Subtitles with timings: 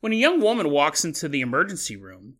[0.00, 2.34] When a young woman walks into the emergency room,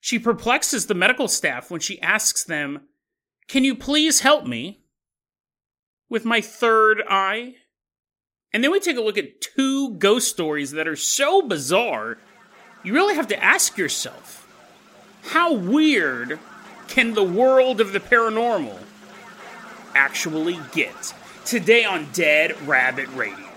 [0.00, 2.82] she perplexes the medical staff when she asks them,
[3.48, 4.84] Can you please help me
[6.10, 7.54] with my third eye?
[8.52, 12.18] And then we take a look at two ghost stories that are so bizarre,
[12.84, 14.46] you really have to ask yourself,
[15.22, 16.38] how weird
[16.86, 18.78] can the world of the paranormal
[19.94, 21.14] actually get?
[21.46, 23.50] Today on Dead Rabbit Radio.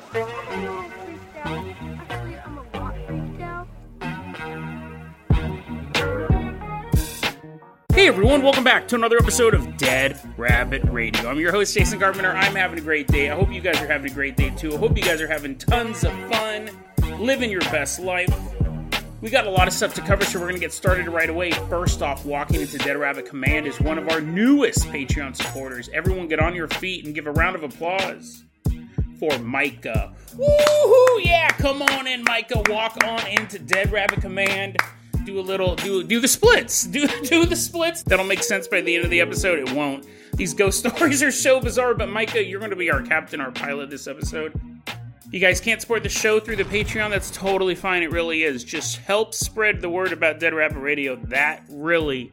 [7.98, 11.28] Hey everyone, welcome back to another episode of Dead Rabbit Radio.
[11.32, 12.30] I'm your host, Jason Carpenter.
[12.30, 13.32] I'm having a great day.
[13.32, 14.76] I hope you guys are having a great day too.
[14.76, 16.70] I hope you guys are having tons of fun,
[17.20, 18.32] living your best life.
[19.22, 21.28] We got a lot of stuff to cover, so we're going to get started right
[21.28, 21.50] away.
[21.50, 25.90] First off, walking into Dead Rabbit Command is one of our newest Patreon supporters.
[25.92, 28.44] Everyone get on your feet and give a round of applause
[29.20, 30.14] for Micah.
[30.36, 31.26] Woohoo!
[31.26, 32.62] Yeah, come on in, Micah.
[32.70, 34.78] Walk on into Dead Rabbit Command
[35.28, 36.86] do a little do do the splits.
[36.86, 38.02] Do do the splits.
[38.02, 39.60] That'll make sense by the end of the episode.
[39.60, 40.08] It won't.
[40.34, 43.52] These ghost stories are so bizarre but micah you're going to be our captain our
[43.52, 44.60] pilot this episode.
[45.30, 47.10] You guys can't support the show through the patreon.
[47.10, 48.02] That's totally fine.
[48.02, 48.64] It really is.
[48.64, 51.18] Just help spread the word about dead rabbit radio.
[51.26, 52.32] That really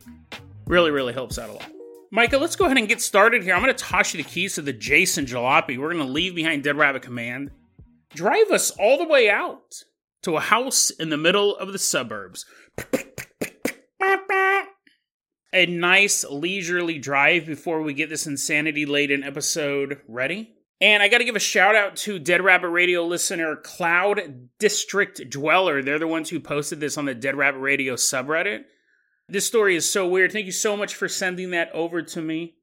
[0.67, 1.71] really really helps out a lot.
[2.13, 3.55] Micah let's go ahead and get started here.
[3.55, 5.77] I'm going to toss you the keys to the jason jalopy.
[5.79, 7.51] We're going to leave behind dead rabbit command.
[8.15, 9.83] Drive us all the way out
[10.25, 12.47] to a house in the middle of the suburbs
[15.55, 20.53] a nice leisurely drive before we get this insanity laden episode ready.
[20.81, 25.31] And I got to give a shout out to Dead Rabbit Radio listener Cloud District
[25.31, 25.81] Dweller.
[25.81, 28.65] They're the ones who posted this on the Dead Rabbit Radio subreddit.
[29.29, 30.33] This story is so weird.
[30.33, 32.57] Thank you so much for sending that over to me.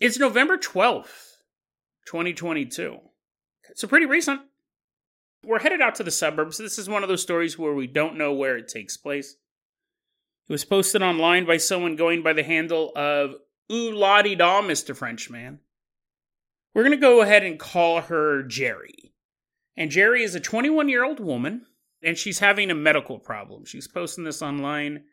[0.00, 1.36] It's November 12th,
[2.06, 2.98] 2022.
[3.74, 4.40] So pretty recent.
[5.48, 6.58] We're headed out to the suburbs.
[6.58, 9.34] This is one of those stories where we don't know where it takes place.
[10.46, 13.34] It was posted online by someone going by the handle of
[13.72, 14.94] Ooh la di da, Mr.
[14.94, 15.60] Frenchman.
[16.74, 19.14] We're going to go ahead and call her Jerry.
[19.74, 21.64] And Jerry is a 21 year old woman,
[22.02, 23.64] and she's having a medical problem.
[23.64, 25.04] She's posting this online.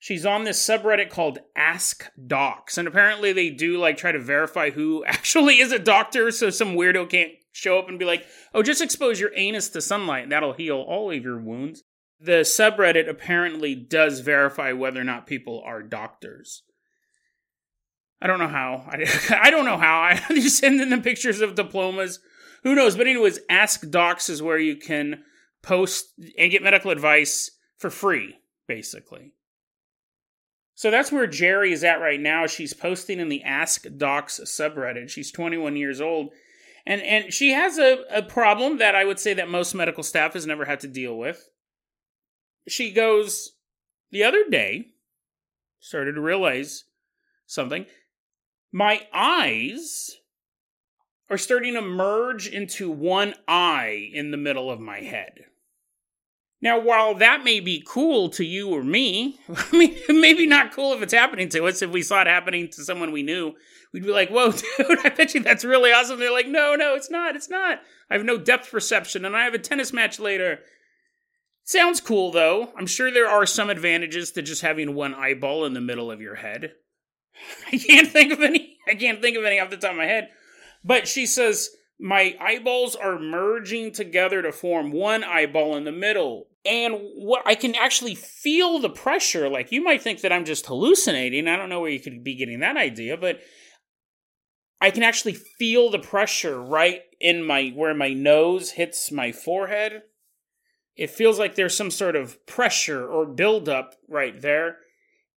[0.00, 4.70] She's on this subreddit called Ask Docs, and apparently they do like try to verify
[4.70, 8.62] who actually is a doctor, so some weirdo can't show up and be like, "Oh,
[8.62, 11.82] just expose your anus to sunlight, that'll heal all of your wounds."
[12.20, 16.62] the subreddit apparently does verify whether or not people are doctors.
[18.20, 18.86] I don't know how.
[18.88, 19.04] I,
[19.42, 20.00] I don't know how.
[20.00, 22.20] I just send in the pictures of diplomas.
[22.62, 22.96] Who knows?
[22.96, 25.22] But anyways, Ask Docs is where you can
[25.62, 28.36] post and get medical advice for free,
[28.66, 29.32] basically.
[30.74, 32.46] So that's where Jerry is at right now.
[32.46, 35.08] She's posting in the Ask Docs subreddit.
[35.08, 36.32] She's 21 years old.
[36.86, 40.34] And and she has a, a problem that I would say that most medical staff
[40.34, 41.48] has never had to deal with
[42.68, 43.52] she goes,
[44.10, 44.88] The other day,
[45.80, 46.84] started to realize
[47.46, 47.86] something.
[48.72, 50.16] My eyes
[51.30, 55.46] are starting to merge into one eye in the middle of my head.
[56.66, 60.92] Now, while that may be cool to you or me, I mean, maybe not cool
[60.92, 61.82] if it's happening to us.
[61.82, 63.54] If we saw it happening to someone we knew,
[63.92, 66.18] we'd be like, whoa, dude, I bet you that's really awesome.
[66.18, 67.36] They're like, no, no, it's not.
[67.36, 67.80] It's not.
[68.10, 70.60] I have no depth perception and I have a tennis match later
[71.66, 72.72] Sounds cool, though.
[72.78, 76.20] I'm sure there are some advantages to just having one eyeball in the middle of
[76.20, 76.74] your head.
[77.72, 78.78] I can't think of any.
[78.88, 80.28] I can't think of any off the top of my head.
[80.84, 86.46] But she says, My eyeballs are merging together to form one eyeball in the middle.
[86.66, 89.48] And what I can actually feel the pressure.
[89.48, 91.48] Like you might think that I'm just hallucinating.
[91.48, 93.40] I don't know where you could be getting that idea, but
[94.80, 100.02] I can actually feel the pressure right in my where my nose hits my forehead
[100.96, 104.78] it feels like there's some sort of pressure or buildup right there.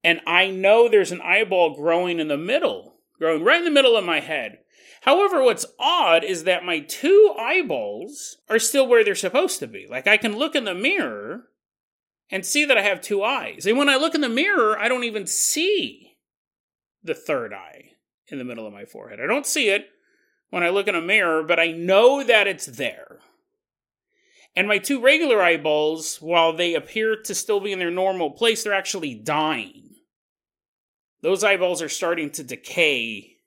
[0.04, 3.98] And I know there's an eyeball growing in the middle, growing right in the middle
[3.98, 4.60] of my head.
[5.01, 9.88] However, what's odd is that my two eyeballs are still where they're supposed to be.
[9.90, 11.46] Like I can look in the mirror
[12.30, 13.66] and see that I have two eyes.
[13.66, 16.18] And when I look in the mirror, I don't even see
[17.04, 17.92] the third eye
[18.28, 19.19] in the middle of my forehead.
[19.22, 19.88] I don't see it
[20.50, 23.19] when I look in a mirror, but I know that it's there.
[24.56, 28.63] And my two regular eyeballs, while they appear to still be in their normal place,
[28.63, 29.96] they're actually dying.
[31.22, 33.38] Those eyeballs are starting to decay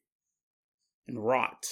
[1.13, 1.67] and rot.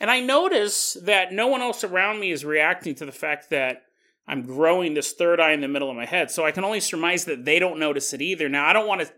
[0.00, 3.82] And I notice that no one else around me is reacting to the fact that
[4.26, 6.30] I'm growing this third eye in the middle of my head.
[6.30, 8.48] So I can only surmise that they don't notice it either.
[8.48, 9.12] Now, I don't want to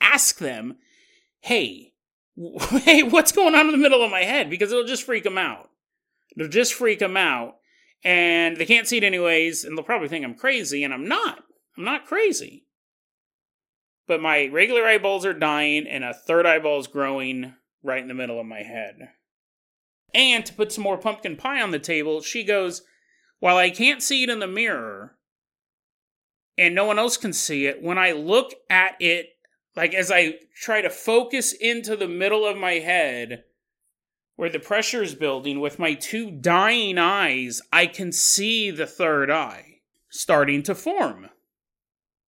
[0.00, 0.76] ask them,
[1.40, 1.92] hey,
[2.70, 4.50] hey, what's going on in the middle of my head?
[4.50, 5.70] Because it'll just freak them out.
[6.36, 7.56] It'll just freak them out.
[8.04, 11.38] And they can't see it anyways, and they'll probably think I'm crazy, and I'm not.
[11.78, 12.66] I'm not crazy.
[14.06, 18.14] But my regular eyeballs are dying, and a third eyeball is growing right in the
[18.14, 19.10] middle of my head.
[20.14, 22.82] And to put some more pumpkin pie on the table, she goes,
[23.40, 25.16] While I can't see it in the mirror,
[26.56, 29.30] and no one else can see it, when I look at it,
[29.74, 33.44] like as I try to focus into the middle of my head,
[34.36, 39.30] where the pressure is building with my two dying eyes, I can see the third
[39.30, 39.80] eye
[40.10, 41.28] starting to form.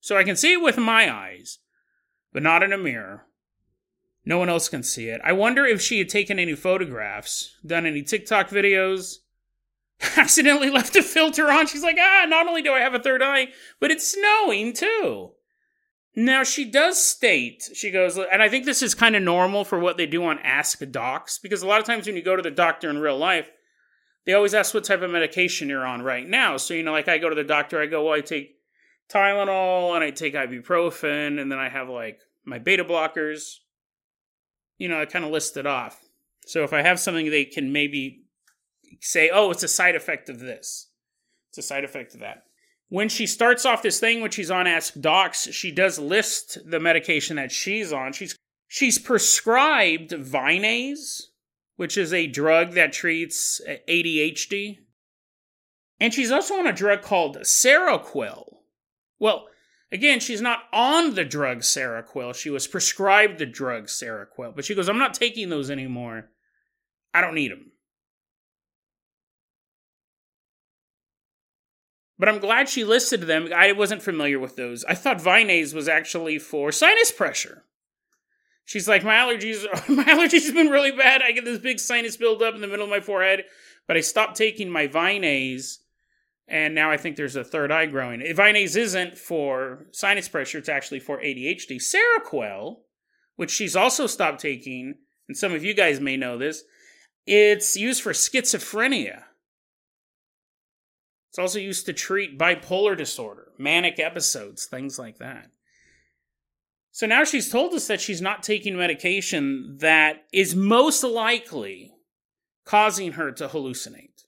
[0.01, 1.59] So I can see it with my eyes,
[2.37, 3.25] but not in a mirror.
[4.27, 5.23] No one else can see it.
[5.25, 9.21] I wonder if she had taken any photographs, done any TikTok videos,
[10.19, 11.67] accidentally left a filter on.
[11.67, 13.47] She's like, ah, not only do I have a third eye,
[13.81, 15.31] but it's snowing too.
[16.15, 19.79] Now, she does state, she goes, and I think this is kind of normal for
[19.79, 22.43] what they do on Ask Docs, because a lot of times when you go to
[22.43, 23.51] the doctor in real life,
[24.27, 26.59] they always ask what type of medication you're on right now.
[26.59, 28.57] So, you know, like I go to the doctor, I go, well, I take
[29.09, 33.57] Tylenol and I take ibuprofen, and then I have like my beta blockers.
[34.79, 36.01] You know, I kind of list it off.
[36.47, 38.25] So if I have something, they can maybe
[39.01, 40.91] say, oh, it's a side effect of this,
[41.51, 42.47] it's a side effect of that
[42.89, 46.81] when she starts off this thing when she's on Ask Docs, she does list the
[46.81, 48.13] medication that she's on.
[48.13, 48.37] She's
[48.69, 51.23] she's prescribed Vyvanse,
[51.77, 54.79] which is a drug that treats uh, ADHD.
[55.99, 58.45] And she's also on a drug called Seroquel.
[59.19, 59.47] Well,
[59.93, 62.35] again, she's not on the drug Seroquel.
[62.35, 64.55] She was prescribed the drug Seroquel.
[64.55, 66.31] But she goes, I'm not taking those anymore.
[67.15, 67.73] I don't need them.
[72.19, 73.51] But I'm glad she listed them.
[73.55, 74.85] I wasn't familiar with those.
[74.85, 77.65] I thought Vyvanse was actually for sinus pressure.
[78.65, 81.23] She's like, my allergies, my allergies have been really bad.
[81.23, 83.45] I get this big sinus buildup in the middle of my forehead.
[83.87, 85.79] But I stopped taking my Vyvanse,
[86.49, 88.21] and now I think there's a third eye growing.
[88.21, 91.81] Vyvanse isn't for sinus pressure; it's actually for ADHD.
[91.81, 92.81] Seroquel,
[93.37, 94.95] which she's also stopped taking,
[95.29, 96.63] and some of you guys may know this,
[97.27, 99.25] it's used for schizophrenia.
[101.31, 105.51] It's also used to treat bipolar disorder, manic episodes, things like that.
[106.93, 111.93] So now she's told us that she's not taking medication that is most likely
[112.65, 114.25] causing her to hallucinate.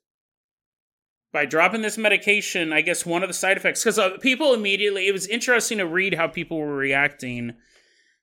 [1.32, 5.08] By dropping this medication, I guess one of the side effects, because uh, people immediately,
[5.08, 7.54] it was interesting to read how people were reacting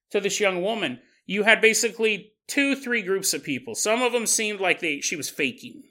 [0.09, 0.99] to this young woman.
[1.25, 3.75] You had basically two, three groups of people.
[3.75, 5.83] Some of them seemed like they she was faking.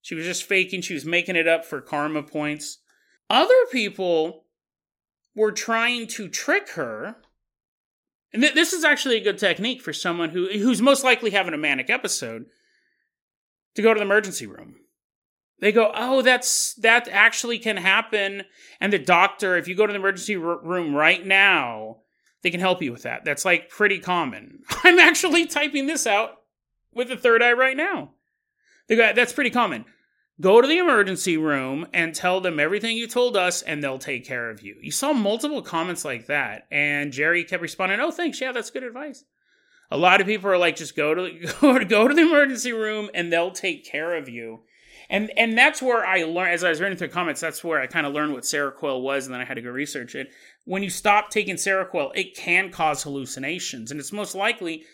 [0.00, 2.78] She was just faking, she was making it up for karma points.
[3.30, 4.44] Other people
[5.34, 7.16] were trying to trick her.
[8.32, 11.54] And th- this is actually a good technique for someone who who's most likely having
[11.54, 12.46] a manic episode
[13.74, 14.76] to go to the emergency room.
[15.62, 18.42] They go, "Oh, that's that actually can happen."
[18.80, 21.98] And the doctor, if you go to the emergency r- room right now,
[22.42, 23.24] they can help you with that.
[23.24, 24.64] That's like pretty common.
[24.84, 26.32] I'm actually typing this out
[26.92, 28.10] with the third eye right now.
[28.88, 29.84] The guy, that's pretty common.
[30.40, 34.26] Go to the emergency room and tell them everything you told us, and they'll take
[34.26, 34.74] care of you.
[34.80, 38.40] You saw multiple comments like that, and Jerry kept responding, "Oh, thanks.
[38.40, 39.22] Yeah, that's good advice."
[39.92, 42.72] A lot of people are like, "Just go to go, to, go to the emergency
[42.72, 44.64] room, and they'll take care of you."
[45.12, 47.42] And and that's where I learned as I was reading through the comments.
[47.42, 49.68] That's where I kind of learned what Seroquel was, and then I had to go
[49.68, 50.32] research it.
[50.64, 54.84] When you stop taking Seroquel, it can cause hallucinations, and it's most likely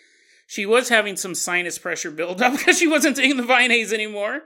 [0.45, 4.41] she was having some sinus pressure buildup because she wasn't taking the Vyvanse anymore.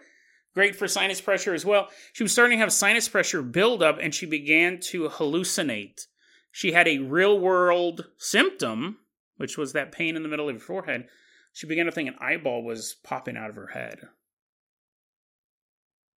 [0.53, 1.89] Great for sinus pressure as well.
[2.11, 6.05] She was starting to have sinus pressure buildup and she began to hallucinate.
[6.51, 8.99] She had a real world symptom,
[9.37, 11.07] which was that pain in the middle of her forehead.
[11.51, 14.01] She began to think an eyeball was popping out of her head.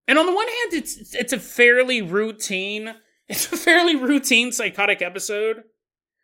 [0.09, 2.95] And on the one hand, it's it's a fairly routine,
[3.29, 5.65] it's a fairly routine psychotic episode.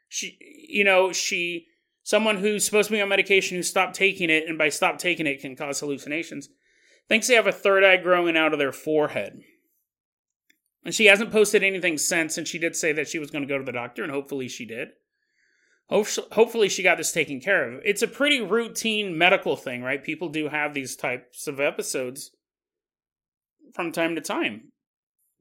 [0.08, 0.36] She,
[0.68, 1.66] you know, she
[2.04, 5.26] Someone who's supposed to be on medication who stopped taking it, and by stop taking
[5.26, 6.48] it can cause hallucinations,
[7.08, 9.40] thinks they have a third eye growing out of their forehead.
[10.84, 13.48] And she hasn't posted anything since, and she did say that she was going to
[13.48, 14.88] go to the doctor, and hopefully she did.
[15.88, 17.82] Hopefully she got this taken care of.
[17.84, 20.02] It's a pretty routine medical thing, right?
[20.02, 22.30] People do have these types of episodes
[23.72, 24.72] from time to time.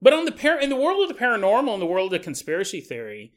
[0.02, 2.82] But on the par- in the world of the paranormal, in the world of conspiracy
[2.82, 3.34] theory,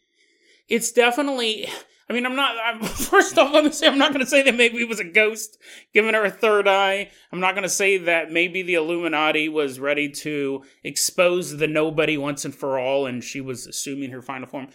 [0.68, 1.68] it's definitely.
[2.08, 2.56] I mean, I'm not.
[2.62, 5.00] I'm, first off, let me say I'm not going to say that maybe it was
[5.00, 5.58] a ghost
[5.92, 7.10] giving her a third eye.
[7.32, 12.16] I'm not going to say that maybe the Illuminati was ready to expose the nobody
[12.16, 14.68] once and for all, and she was assuming her final form.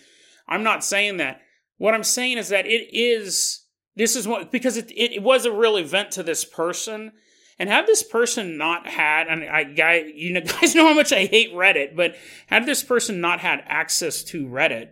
[0.48, 1.42] I'm not saying that.
[1.78, 3.66] What I'm saying is that it is.
[3.96, 7.14] This is what because it it, it was a real event to this person,
[7.60, 11.26] and had this person not had, and I, you know, guys know how much I
[11.26, 12.16] hate Reddit, but
[12.48, 14.90] had this person not had access to Reddit,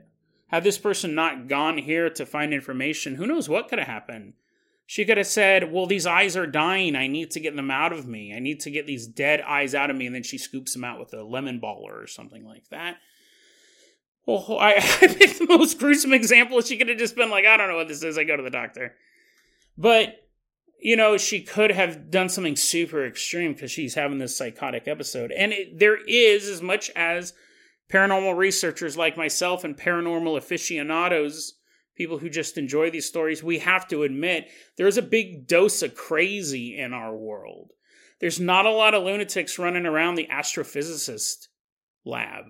[0.48, 4.34] had this person not gone here to find information, who knows what could have happened?
[4.86, 6.96] She could have said, Well, these eyes are dying.
[6.96, 8.34] I need to get them out of me.
[8.34, 10.06] I need to get these dead eyes out of me.
[10.06, 12.96] And then she scoops them out with a lemon baller or something like that.
[14.26, 16.62] Well, I, I picked the most gruesome example.
[16.62, 18.18] She could have just been like, I don't know what this is.
[18.18, 18.96] I go to the doctor.
[19.78, 20.27] But
[20.80, 25.32] you know, she could have done something super extreme because she's having this psychotic episode.
[25.32, 27.34] And it, there is, as much as
[27.92, 31.54] paranormal researchers like myself and paranormal aficionados,
[31.96, 35.96] people who just enjoy these stories, we have to admit there's a big dose of
[35.96, 37.72] crazy in our world.
[38.20, 41.48] There's not a lot of lunatics running around the astrophysicist
[42.06, 42.46] lab.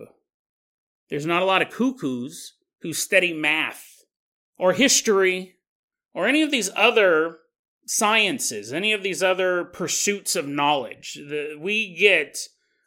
[1.10, 4.04] There's not a lot of cuckoos who study math
[4.58, 5.56] or history
[6.14, 7.38] or any of these other
[7.88, 11.16] sciences, any of these other pursuits of knowledge.
[11.16, 12.38] The, we get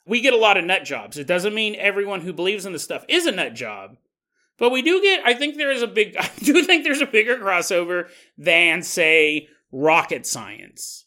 [0.07, 1.19] we get a lot of nut jobs.
[1.19, 3.97] It doesn't mean everyone who believes in this stuff is a nut job.
[4.59, 7.07] But we do get I think there is a big I do think there's a
[7.07, 11.07] bigger crossover than say rocket science.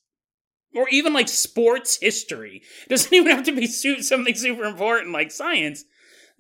[0.76, 2.64] Or even like sports history.
[2.86, 5.86] It doesn't even have to be something super important like science.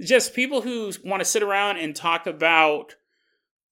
[0.01, 2.95] Just people who want to sit around and talk about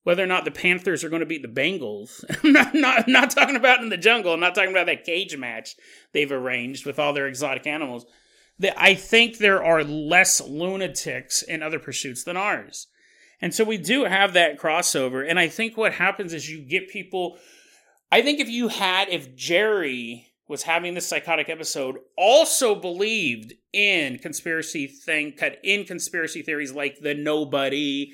[0.04, 2.24] whether or not the Panthers are going to beat the Bengals.
[2.44, 4.34] I'm not, not, not talking about in the jungle.
[4.34, 5.76] I'm not talking about that cage match
[6.14, 8.06] they've arranged with all their exotic animals.
[8.78, 12.88] I think there are less lunatics in other pursuits than ours.
[13.42, 15.28] And so we do have that crossover.
[15.28, 17.38] And I think what happens is you get people.
[18.12, 24.20] I think if you had, if Jerry was having this psychotic episode, also believed in
[24.20, 28.12] conspiracy thing, cut in conspiracy theories like the nobody,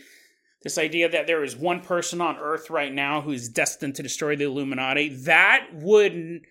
[0.64, 4.04] this idea that there is one person on Earth right now who is destined to
[4.04, 6.42] destroy the Illuminati, that would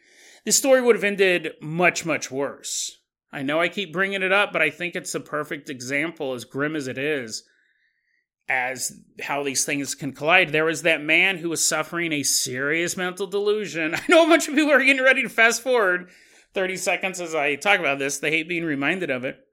[0.45, 3.01] this story would have ended much, much worse.
[3.33, 6.45] I know I keep bringing it up, but I think it's a perfect example, as
[6.45, 7.43] grim as it is,
[8.49, 10.51] as how these things can collide.
[10.51, 13.95] There was that man who was suffering a serious mental delusion.
[13.97, 16.11] I know a bunch of people are getting ready to fast forward
[16.55, 18.19] 30 seconds as I talk about this.
[18.19, 19.46] They hate being reminded of it.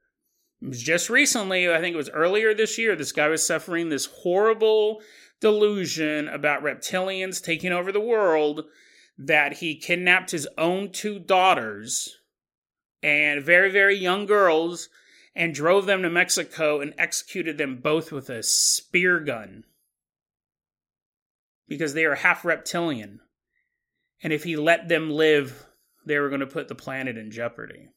[0.70, 5.02] Just recently, I think it was earlier this year, this guy was suffering this horrible
[5.42, 8.66] delusion about reptilians taking over the world
[9.18, 12.18] that he kidnapped his own two daughters
[13.02, 14.90] and very, very young girls
[15.36, 19.66] and drove them to Mexico and executed them both with a spear gun
[21.68, 23.20] because they are half reptilian.
[24.22, 25.66] And if he let them live,
[26.06, 27.90] they were going to put the planet in jeopardy.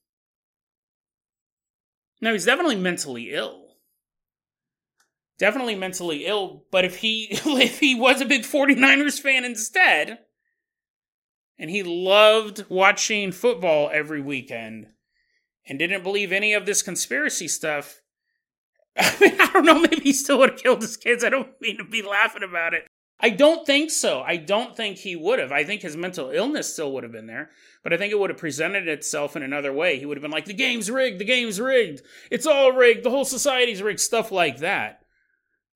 [2.20, 3.62] No, he's definitely mentally ill.
[5.38, 10.18] Definitely mentally ill, but if he if he was a big 49ers fan instead,
[11.58, 14.88] and he loved watching football every weekend
[15.68, 18.00] and didn't believe any of this conspiracy stuff,
[18.99, 21.23] I mean, I don't know, maybe he still would have killed his kids.
[21.23, 22.87] I don't mean to be laughing about it.
[23.18, 24.20] I don't think so.
[24.20, 25.50] I don't think he would have.
[25.50, 27.50] I think his mental illness still would have been there,
[27.82, 29.99] but I think it would have presented itself in another way.
[29.99, 33.11] He would have been like, the game's rigged, the game's rigged, it's all rigged, the
[33.11, 35.00] whole society's rigged, stuff like that.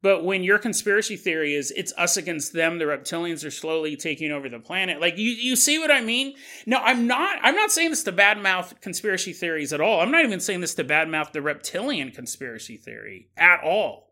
[0.03, 4.33] But when your conspiracy theory is it's us against them, the reptilians are slowly taking
[4.33, 5.01] over the planet.
[5.01, 6.35] Like you, you see what I mean?
[6.65, 7.39] No, I'm not.
[7.43, 10.01] I'm not saying this to badmouth conspiracy theories at all.
[10.01, 14.10] I'm not even saying this to badmouth the reptilian conspiracy theory at all.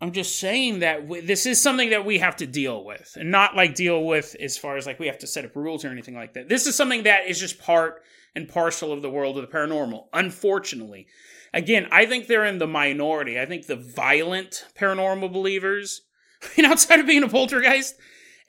[0.00, 3.56] I'm just saying that this is something that we have to deal with, and not
[3.56, 6.14] like deal with as far as like we have to set up rules or anything
[6.14, 6.48] like that.
[6.48, 8.02] This is something that is just part
[8.34, 10.04] and parcel of the world of the paranormal.
[10.12, 11.06] Unfortunately,
[11.54, 13.40] again, I think they're in the minority.
[13.40, 16.02] I think the violent paranormal believers,
[16.42, 17.94] I mean, outside of being a poltergeist,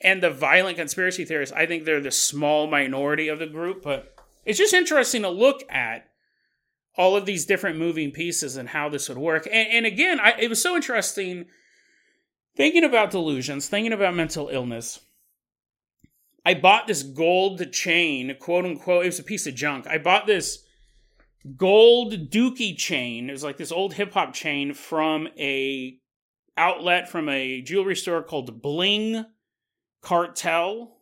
[0.02, 3.82] and the violent conspiracy theorists, I think they're the small minority of the group.
[3.82, 4.14] But
[4.44, 6.08] it's just interesting to look at
[6.98, 9.46] all of these different moving pieces and how this would work.
[9.46, 11.46] And, and again, I, it was so interesting
[12.56, 14.98] thinking about delusions, thinking about mental illness.
[16.44, 19.04] I bought this gold chain, quote unquote.
[19.04, 19.86] It was a piece of junk.
[19.86, 20.64] I bought this
[21.56, 23.28] gold dookie chain.
[23.28, 25.98] It was like this old hip hop chain from a
[26.56, 29.24] outlet from a jewelry store called Bling
[30.02, 30.96] Cartel.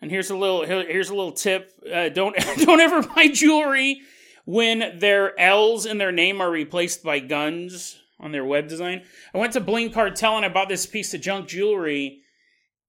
[0.00, 4.00] And here's a little here's a little tip: uh, don't don't ever buy jewelry
[4.50, 9.02] when their L's in their name are replaced by guns on their web design.
[9.32, 12.22] I went to Bling Cartel and I bought this piece of junk jewelry,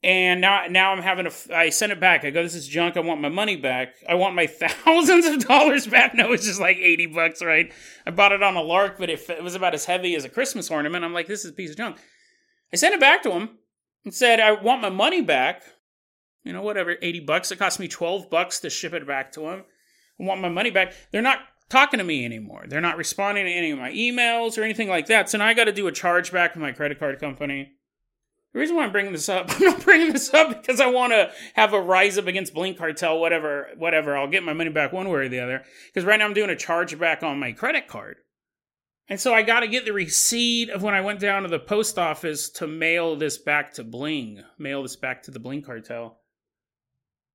[0.02, 1.56] and now now I'm having a.
[1.56, 2.26] I sent it back.
[2.26, 2.98] I go, this is junk.
[2.98, 3.94] I want my money back.
[4.10, 6.16] I want my thousands of dollars back.
[6.16, 7.72] No, it's just like eighty bucks, right?
[8.08, 10.30] I bought it on a lark, but it, it was about as heavy as a
[10.30, 11.06] Christmas ornament.
[11.06, 11.98] I'm like, this is a piece of junk.
[12.74, 13.60] I sent it back to him
[14.04, 15.62] and said, I want my money back
[16.44, 17.52] you know, whatever, 80 bucks.
[17.52, 19.64] It cost me 12 bucks to ship it back to them.
[20.20, 20.94] I want my money back.
[21.12, 21.40] They're not
[21.72, 22.66] talking to me anymore.
[22.68, 25.30] They're not responding to any of my emails or anything like that.
[25.30, 27.72] So now I got to do a chargeback with my credit card company.
[28.54, 31.14] The reason why I'm bringing this up, I'm not bringing this up because I want
[31.14, 34.18] to have a rise up against Bling Cartel, whatever, whatever.
[34.18, 35.64] I'll get my money back one way or the other.
[35.88, 38.18] Because right now I'm doing a chargeback on my credit card.
[39.08, 41.60] And so I got to get the receipt of when I went down to the
[41.60, 46.21] post office to mail this back to Bling, mail this back to the Bling Cartel.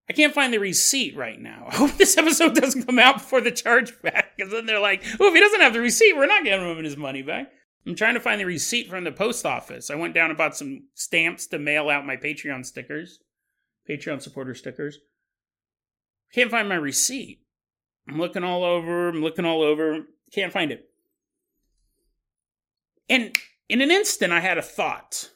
[0.09, 1.67] I can't find the receipt right now.
[1.71, 5.29] I hope this episode doesn't come out before the chargeback, because then they're like, oh,
[5.29, 7.53] if he doesn't have the receipt, we're not giving him his money back.
[7.87, 9.91] I'm trying to find the receipt from the post office.
[9.91, 13.21] I went down and bought some stamps to mail out my Patreon stickers,
[13.89, 14.99] Patreon supporter stickers.
[16.33, 17.43] Can't find my receipt.
[18.09, 20.89] I'm looking all over, I'm looking all over, can't find it.
[23.09, 23.37] And
[23.69, 25.31] in an instant, I had a thought.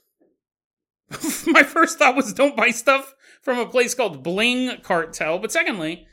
[1.46, 5.38] my first thought was don't buy stuff from a place called Bling Cartel.
[5.38, 6.06] But secondly,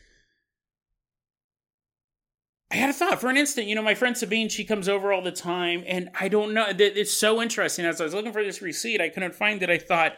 [2.72, 3.68] I had a thought for an instant.
[3.68, 6.66] You know, my friend Sabine, she comes over all the time, and I don't know.
[6.70, 7.86] It's so interesting.
[7.86, 9.70] As I was looking for this receipt, I couldn't find it.
[9.70, 10.14] I thought,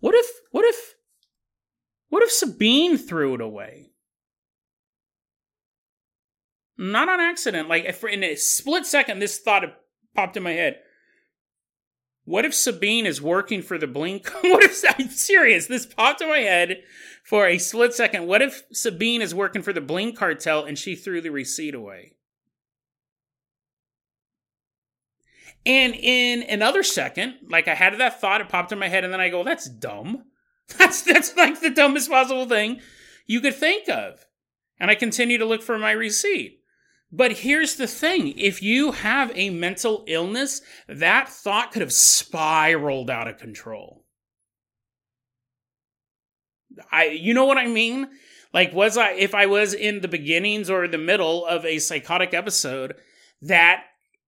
[0.00, 0.94] what if, what if,
[2.08, 3.90] what if Sabine threw it away?
[6.76, 7.68] Not on accident.
[7.68, 9.62] Like, in a split second, this thought
[10.14, 10.80] popped in my head.
[12.24, 14.20] What if Sabine is working for the Bling?
[14.42, 15.66] what if I'm serious?
[15.66, 16.82] This popped in my head
[17.24, 18.26] for a split second.
[18.26, 22.14] What if Sabine is working for the Bling cartel and she threw the receipt away?
[25.64, 29.12] And in another second, like I had that thought, it popped in my head, and
[29.12, 30.24] then I go, "That's dumb.
[30.78, 32.80] That's that's like the dumbest possible thing
[33.26, 34.26] you could think of."
[34.80, 36.61] And I continue to look for my receipt.
[37.12, 43.10] But here's the thing if you have a mental illness, that thought could have spiraled
[43.10, 44.04] out of control.
[46.90, 48.08] I you know what I mean?
[48.54, 52.32] Like was I if I was in the beginnings or the middle of a psychotic
[52.32, 52.94] episode
[53.42, 53.84] that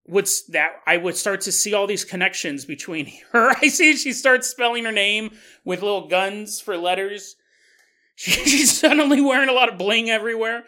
[0.07, 3.49] would that I would start to see all these connections between her.
[3.61, 5.31] I see she starts spelling her name
[5.63, 7.35] with little guns for letters.
[8.15, 10.65] she's suddenly wearing a lot of bling everywhere.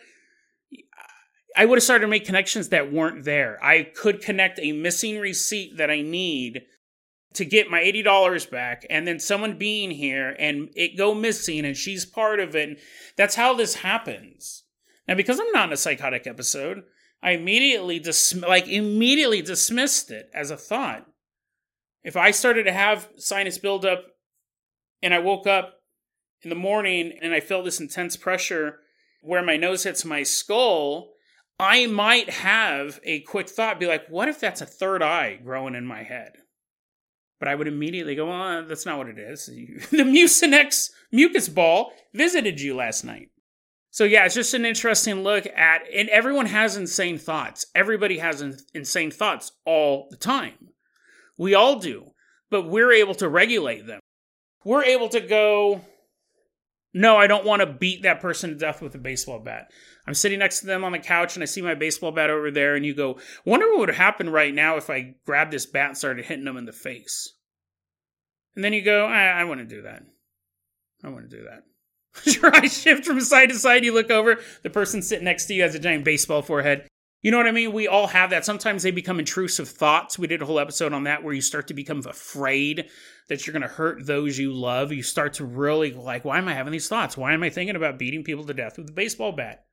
[1.57, 3.57] I would have started to make connections that weren't there.
[3.63, 6.61] I could connect a missing receipt that I need
[7.33, 11.75] to get my $80 back and then someone being here and it go missing and
[11.75, 12.69] she's part of it.
[12.69, 12.77] And
[13.17, 14.63] That's how this happens.
[15.07, 16.83] Now, because I'm not in a psychotic episode,
[17.23, 21.07] I immediately dis- like immediately dismissed it as a thought.
[22.03, 24.05] If I started to have sinus buildup
[25.01, 25.73] and I woke up
[26.43, 28.79] in the morning and I felt this intense pressure
[29.23, 31.13] where my nose hits my skull,
[31.59, 35.75] I might have a quick thought, be like, what if that's a third eye growing
[35.75, 36.33] in my head?
[37.39, 39.45] But I would immediately go, oh, that's not what it is.
[39.91, 43.29] the Mucinex mucus ball visited you last night.
[43.89, 47.65] So yeah, it's just an interesting look at, and everyone has insane thoughts.
[47.73, 48.43] Everybody has
[48.73, 50.53] insane thoughts all the time.
[51.37, 52.11] We all do,
[52.51, 53.99] but we're able to regulate them.
[54.63, 55.81] We're able to go,
[56.97, 59.71] no, I don't want to beat that person to death with a baseball bat.
[60.07, 62.49] I'm sitting next to them on the couch and I see my baseball bat over
[62.49, 65.89] there, and you go, wonder what would happen right now if I grabbed this bat
[65.89, 67.33] and started hitting them in the face.
[68.55, 70.01] And then you go, I, I want to do that.
[71.03, 71.63] I want to do that.
[72.41, 73.85] Your eyes shift from side to side.
[73.85, 76.87] You look over, the person sitting next to you has a giant baseball forehead.
[77.21, 77.73] You know what I mean?
[77.73, 78.45] We all have that.
[78.45, 80.17] Sometimes they become intrusive thoughts.
[80.17, 82.89] We did a whole episode on that where you start to become afraid
[83.27, 84.91] that you're going to hurt those you love.
[84.91, 87.17] You start to really like, why am I having these thoughts?
[87.17, 89.65] Why am I thinking about beating people to death with a baseball bat?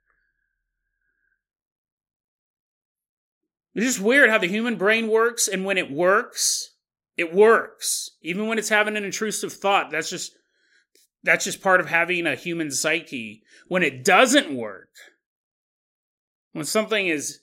[3.75, 6.75] It's just weird how the human brain works, and when it works,
[7.17, 8.11] it works.
[8.23, 10.33] Even when it's having an intrusive thought, that's just
[11.25, 13.43] that's just part of having a human psyche.
[13.67, 14.91] When it doesn't work,
[16.53, 17.41] when something is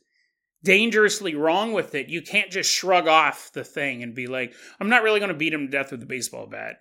[0.63, 4.89] dangerously wrong with it, you can't just shrug off the thing and be like, I'm
[4.89, 6.77] not really going to beat him to death with a baseball bat.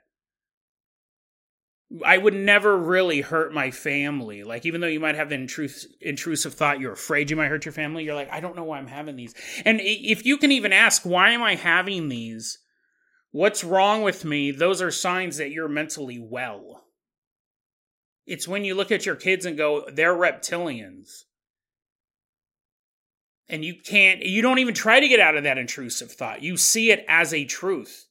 [2.04, 4.44] I would never really hurt my family.
[4.44, 7.64] Like, even though you might have the intrus- intrusive thought, you're afraid you might hurt
[7.64, 9.34] your family, you're like, I don't know why I'm having these.
[9.64, 12.58] And if you can even ask, why am I having these?
[13.32, 14.52] What's wrong with me?
[14.52, 16.84] Those are signs that you're mentally well.
[18.24, 21.24] It's when you look at your kids and go, they're reptilians.
[23.50, 26.42] And you can't, you don't even try to get out of that intrusive thought.
[26.42, 28.06] You see it as a truth.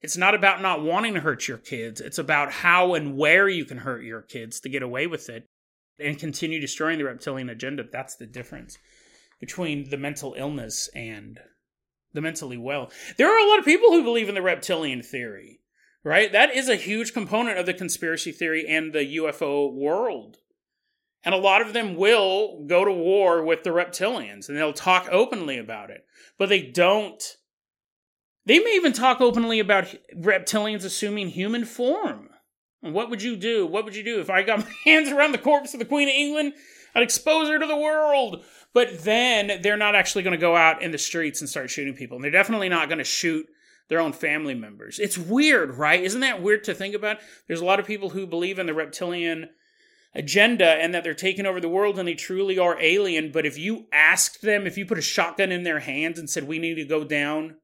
[0.00, 2.00] It's not about not wanting to hurt your kids.
[2.00, 5.44] It's about how and where you can hurt your kids to get away with it
[5.98, 7.84] and continue destroying the reptilian agenda.
[7.90, 8.78] That's the difference
[9.40, 11.40] between the mental illness and
[12.12, 12.90] the mentally well.
[13.16, 15.60] There are a lot of people who believe in the reptilian theory,
[16.04, 16.30] right?
[16.30, 20.38] That is a huge component of the conspiracy theory and the UFO world.
[21.24, 25.08] And a lot of them will go to war with the reptilians and they'll talk
[25.10, 26.04] openly about it.
[26.38, 27.22] But they don't.
[28.46, 32.30] They may even talk openly about reptilians assuming human form.
[32.82, 33.66] And what would you do?
[33.66, 36.08] What would you do if I got my hands around the corpse of the Queen
[36.08, 36.54] of England?
[36.94, 38.44] I'd expose her to the world.
[38.72, 41.94] But then they're not actually going to go out in the streets and start shooting
[41.94, 42.16] people.
[42.16, 43.46] And they're definitely not going to shoot
[43.88, 44.98] their own family members.
[44.98, 46.02] It's weird, right?
[46.02, 47.18] Isn't that weird to think about?
[47.46, 49.48] There's a lot of people who believe in the reptilian
[50.14, 53.30] agenda and that they're taking over the world and they truly are alien.
[53.32, 56.44] But if you asked them, if you put a shotgun in their hands and said,
[56.44, 57.56] we need to go down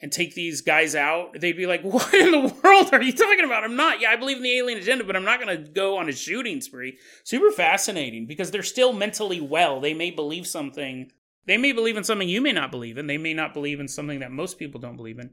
[0.00, 3.44] and take these guys out, they'd be like, What in the world are you talking
[3.44, 3.64] about?
[3.64, 4.00] I'm not.
[4.00, 6.12] Yeah, I believe in the alien agenda, but I'm not going to go on a
[6.12, 6.98] shooting spree.
[7.24, 9.80] Super fascinating because they're still mentally well.
[9.80, 11.10] They may believe something.
[11.46, 13.08] They may believe in something you may not believe in.
[13.08, 15.30] They may not believe in something that most people don't believe in,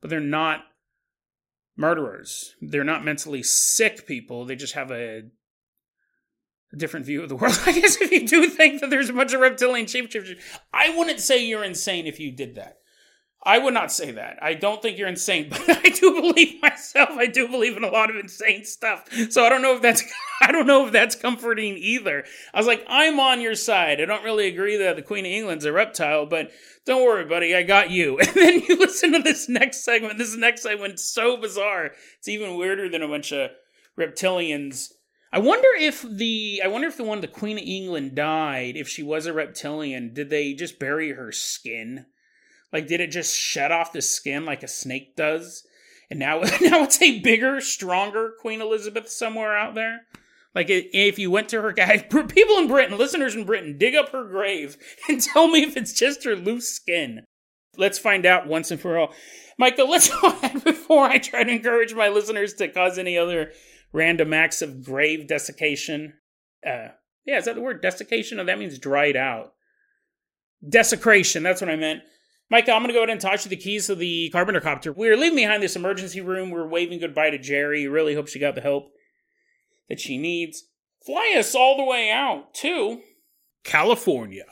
[0.00, 0.64] but they're not
[1.76, 2.54] murderers.
[2.60, 4.44] They're not mentally sick people.
[4.44, 5.22] They just have a,
[6.72, 7.58] a different view of the world.
[7.66, 10.38] I guess if you do think that there's a bunch of reptilian shapeshifters,
[10.72, 12.78] I wouldn't say you're insane if you did that.
[13.42, 14.38] I would not say that.
[14.42, 17.10] I don't think you're insane, but I do believe myself.
[17.12, 19.08] I do believe in a lot of insane stuff.
[19.30, 20.02] So I don't know if that's
[20.42, 22.24] I don't know if that's comforting either.
[22.52, 24.00] I was like, I'm on your side.
[24.00, 26.50] I don't really agree that the Queen of England's a reptile, but
[26.86, 28.18] don't worry, buddy, I got you.
[28.18, 30.18] And then you listen to this next segment.
[30.18, 31.92] This next segment's so bizarre.
[32.18, 33.50] It's even weirder than a bunch of
[33.98, 34.92] reptilians.
[35.32, 38.88] I wonder if the I wonder if the one the Queen of England died, if
[38.88, 42.06] she was a reptilian, did they just bury her skin?
[42.72, 45.66] Like, did it just shed off the skin like a snake does?
[46.10, 50.02] And now, now it's a bigger, stronger Queen Elizabeth somewhere out there.
[50.54, 54.10] Like, if you went to her guy, people in Britain, listeners in Britain, dig up
[54.10, 54.76] her grave
[55.08, 57.24] and tell me if it's just her loose skin.
[57.76, 59.14] Let's find out once and for all.
[59.58, 63.52] Micah, let's go ahead before I try to encourage my listeners to cause any other
[63.92, 66.14] random acts of grave desiccation.
[66.66, 66.88] Uh,
[67.24, 68.40] yeah, is that the word desiccation?
[68.40, 69.52] Or that means dried out.
[70.66, 72.02] Desecration, that's what I meant.
[72.50, 74.92] Micah, I'm going to go ahead and toss you the keys to the Carpenter Copter.
[74.92, 76.50] We're leaving behind this emergency room.
[76.50, 77.86] We're waving goodbye to Jerry.
[77.86, 78.90] Really hope she got the help
[79.88, 80.64] that she needs.
[81.06, 83.00] Fly us all the way out to
[83.62, 84.44] California.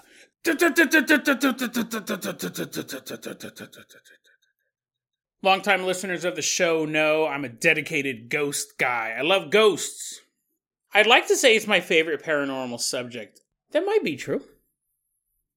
[5.42, 9.14] Longtime listeners of the show know I'm a dedicated ghost guy.
[9.16, 10.20] I love ghosts.
[10.92, 13.40] I'd like to say it's my favorite paranormal subject.
[13.72, 14.42] That might be true.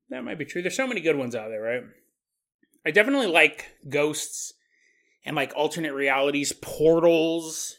[0.10, 0.62] That might be true.
[0.62, 1.84] There's so many good ones out there, right?
[2.86, 4.54] I definitely like ghosts
[5.26, 7.78] and like alternate realities, portals,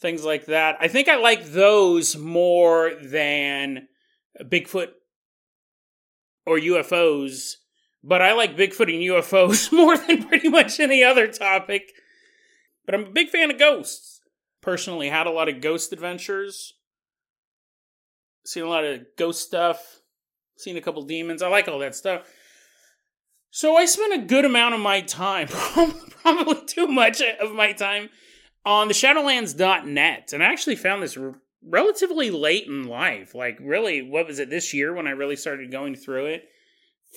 [0.00, 0.76] things like that.
[0.80, 3.88] I think I like those more than
[4.42, 4.88] Bigfoot
[6.44, 7.56] or UFOs,
[8.06, 11.92] but I like Bigfoot and UFOs more than pretty much any other topic.
[12.84, 14.20] But I'm a big fan of ghosts.
[14.62, 16.74] Personally, had a lot of ghost adventures.
[18.44, 20.00] Seen a lot of ghost stuff.
[20.56, 21.42] Seen a couple demons.
[21.42, 22.22] I like all that stuff.
[23.50, 25.48] So I spent a good amount of my time,
[26.22, 28.10] probably too much of my time,
[28.64, 30.32] on the Shadowlands.net.
[30.32, 31.18] And I actually found this
[31.62, 33.34] relatively late in life.
[33.34, 36.48] Like, really, what was it this year when I really started going through it?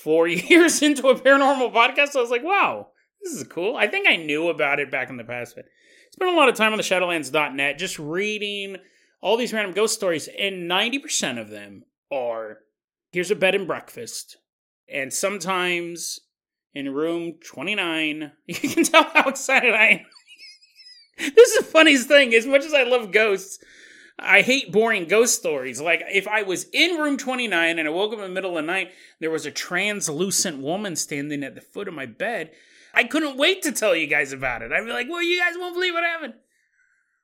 [0.04, 2.88] Four years into a paranormal podcast, I was like, wow,
[3.22, 3.76] this is cool.
[3.76, 5.66] I think I knew about it back in the past, but
[6.12, 8.78] spent a lot of time on the Shadowlands.net just reading
[9.22, 12.60] all these random ghost stories, and 90% of them are
[13.12, 14.38] here's a bed and breakfast.
[14.92, 16.22] And sometimes
[16.74, 18.32] in room 29.
[18.48, 20.06] You can tell how excited I am.
[21.36, 22.34] this is the funniest thing.
[22.34, 23.60] As much as I love ghosts,
[24.22, 25.80] I hate boring ghost stories.
[25.82, 28.64] Like, if I was in room 29 and I woke up in the middle of
[28.64, 32.52] the night, there was a translucent woman standing at the foot of my bed,
[32.94, 34.72] I couldn't wait to tell you guys about it.
[34.72, 36.34] I'd be like, well, you guys won't believe what happened.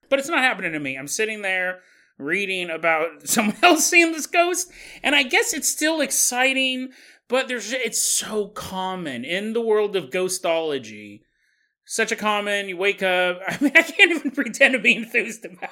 [0.10, 0.96] But it's not happening to me.
[0.96, 1.80] I'm sitting there
[2.18, 6.92] reading about someone else seeing this ghost, and I guess it's still exciting
[7.28, 11.22] but there's it's so common in the world of ghostology.
[11.86, 13.40] Such a common, you wake up.
[13.48, 15.70] I mean, I can't even pretend to be enthused about.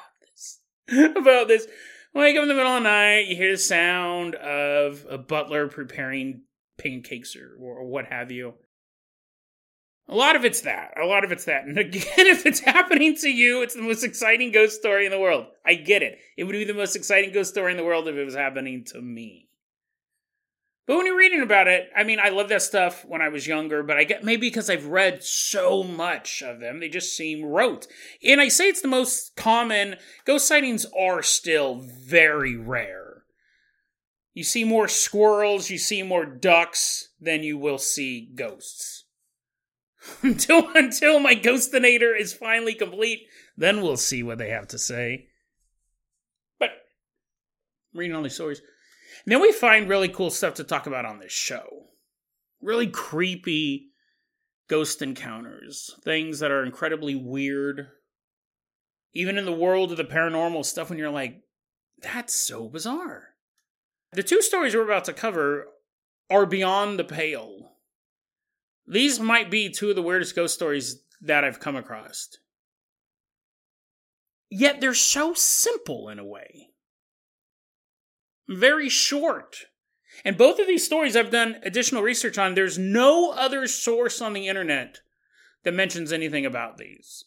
[1.16, 1.68] about this.
[2.14, 5.68] Wake up in the middle of the night, you hear the sound of a butler
[5.68, 6.42] preparing
[6.78, 8.54] pancakes or, or what have you.
[10.08, 10.94] A lot of it's that.
[11.02, 11.66] A lot of it's that.
[11.66, 15.20] And again, if it's happening to you, it's the most exciting ghost story in the
[15.20, 15.46] world.
[15.66, 16.20] I get it.
[16.38, 18.84] It would be the most exciting ghost story in the world if it was happening
[18.86, 19.43] to me.
[20.86, 23.48] But when you're reading about it, I mean, I love that stuff when I was
[23.48, 27.46] younger, but I get maybe because I've read so much of them, they just seem
[27.46, 27.88] rote.
[28.22, 29.96] And I say it's the most common.
[30.26, 33.24] Ghost sightings are still very rare.
[34.34, 39.06] You see more squirrels, you see more ducks than you will see ghosts.
[40.22, 45.28] until until my ghostinator is finally complete, then we'll see what they have to say.
[46.60, 46.72] But
[47.94, 48.62] reading all these stories.
[49.26, 51.88] And then we find really cool stuff to talk about on this show.
[52.62, 53.92] Really creepy
[54.68, 57.88] ghost encounters, things that are incredibly weird.
[59.14, 61.42] Even in the world of the paranormal stuff, when you're like,
[62.02, 63.30] that's so bizarre.
[64.12, 65.68] The two stories we're about to cover
[66.30, 67.74] are beyond the pale.
[68.86, 72.30] These might be two of the weirdest ghost stories that I've come across.
[74.50, 76.73] Yet they're so simple in a way
[78.48, 79.58] very short.
[80.24, 82.54] And both of these stories I've done additional research on.
[82.54, 85.00] There's no other source on the internet
[85.64, 87.26] that mentions anything about these.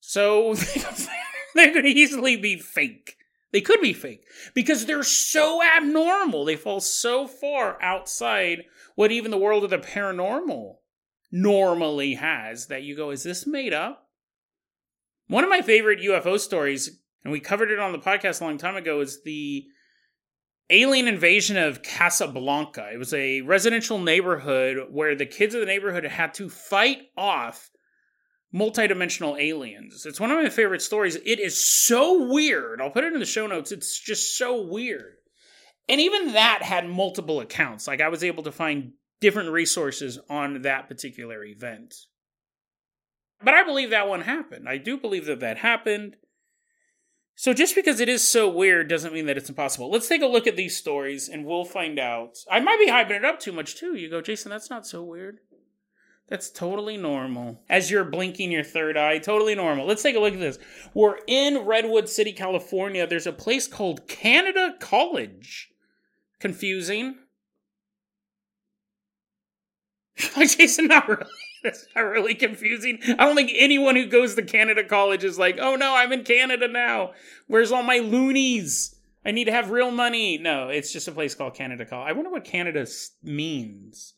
[0.00, 0.54] So
[1.54, 3.16] they could easily be fake.
[3.50, 4.24] They could be fake
[4.54, 6.44] because they're so abnormal.
[6.44, 10.76] They fall so far outside what even the world of the paranormal
[11.30, 14.08] normally has that you go, is this made up?
[15.28, 18.58] One of my favorite UFO stories, and we covered it on the podcast a long
[18.58, 19.66] time ago, is the
[20.70, 22.90] alien invasion of Casablanca.
[22.92, 27.70] It was a residential neighborhood where the kids of the neighborhood had to fight off
[28.54, 30.06] multidimensional aliens.
[30.06, 31.16] It's one of my favorite stories.
[31.16, 32.80] It is so weird.
[32.80, 33.72] I'll put it in the show notes.
[33.72, 35.14] It's just so weird.
[35.88, 37.86] And even that had multiple accounts.
[37.86, 41.94] Like I was able to find different resources on that particular event.
[43.42, 44.68] But I believe that one happened.
[44.68, 46.16] I do believe that that happened.
[47.40, 49.92] So just because it is so weird doesn't mean that it's impossible.
[49.92, 52.38] Let's take a look at these stories and we'll find out.
[52.50, 53.94] I might be hyping it up too much too.
[53.94, 55.38] You go, Jason, that's not so weird.
[56.28, 57.62] That's totally normal.
[57.68, 59.86] As you're blinking your third eye, totally normal.
[59.86, 60.58] Let's take a look at this.
[60.94, 63.06] We're in Redwood City, California.
[63.06, 65.70] There's a place called Canada College.
[66.40, 67.18] Confusing.
[70.36, 71.30] Jason, not really.
[71.62, 72.98] That's not really confusing.
[73.02, 76.24] I don't think anyone who goes to Canada College is like, oh no, I'm in
[76.24, 77.12] Canada now.
[77.46, 78.94] Where's all my loonies?
[79.24, 80.38] I need to have real money.
[80.38, 82.10] No, it's just a place called Canada College.
[82.10, 82.86] I wonder what Canada
[83.22, 84.14] means.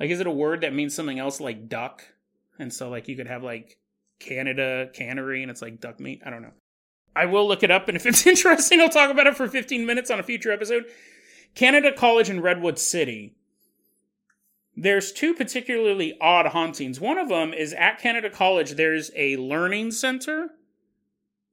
[0.00, 2.02] Like, is it a word that means something else like duck?
[2.58, 3.78] And so, like, you could have like
[4.18, 6.22] Canada cannery and it's like duck meat.
[6.24, 6.52] I don't know.
[7.14, 9.86] I will look it up, and if it's interesting, I'll talk about it for 15
[9.86, 10.84] minutes on a future episode.
[11.54, 13.35] Canada College in Redwood City
[14.76, 17.00] there's two particularly odd hauntings.
[17.00, 20.50] One of them is at Canada College, there's a learning center,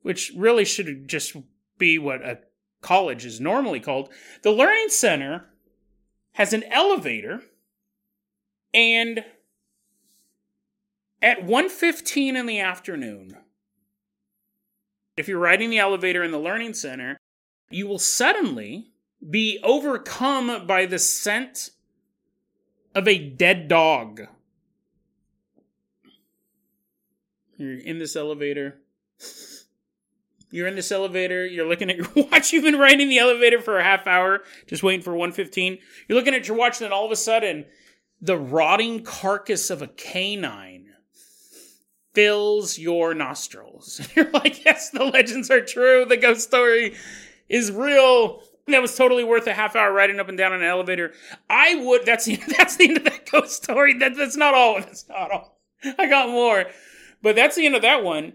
[0.02, 1.36] which really should just
[1.78, 2.40] be what a
[2.82, 4.10] college is normally called.
[4.42, 5.46] The learning center
[6.34, 7.42] has an elevator
[8.74, 9.24] and
[11.22, 13.38] at 1:15 in the afternoon
[15.16, 17.18] if you're riding the elevator in the learning center
[17.70, 18.92] you will suddenly
[19.30, 21.70] be overcome by the scent
[22.96, 24.22] of a dead dog.
[27.58, 28.78] You're in this elevator.
[30.52, 31.46] You're in this elevator.
[31.46, 32.54] You're looking at your watch.
[32.54, 35.80] You've been riding the elevator for a half hour, just waiting for 115.
[36.08, 37.66] You're looking at your watch, and then all of a sudden,
[38.22, 40.92] the rotting carcass of a canine
[42.14, 44.08] fills your nostrils.
[44.16, 46.06] You're like, yes, the legends are true.
[46.06, 46.96] The ghost story
[47.50, 51.14] is real that was totally worth a half hour riding up and down an elevator.
[51.50, 52.06] I would.
[52.06, 53.98] That's the that's the end of that ghost story.
[53.98, 54.76] That that's not all.
[54.80, 55.60] That's not all.
[55.84, 56.66] I got more,
[57.22, 58.34] but that's the end of that one.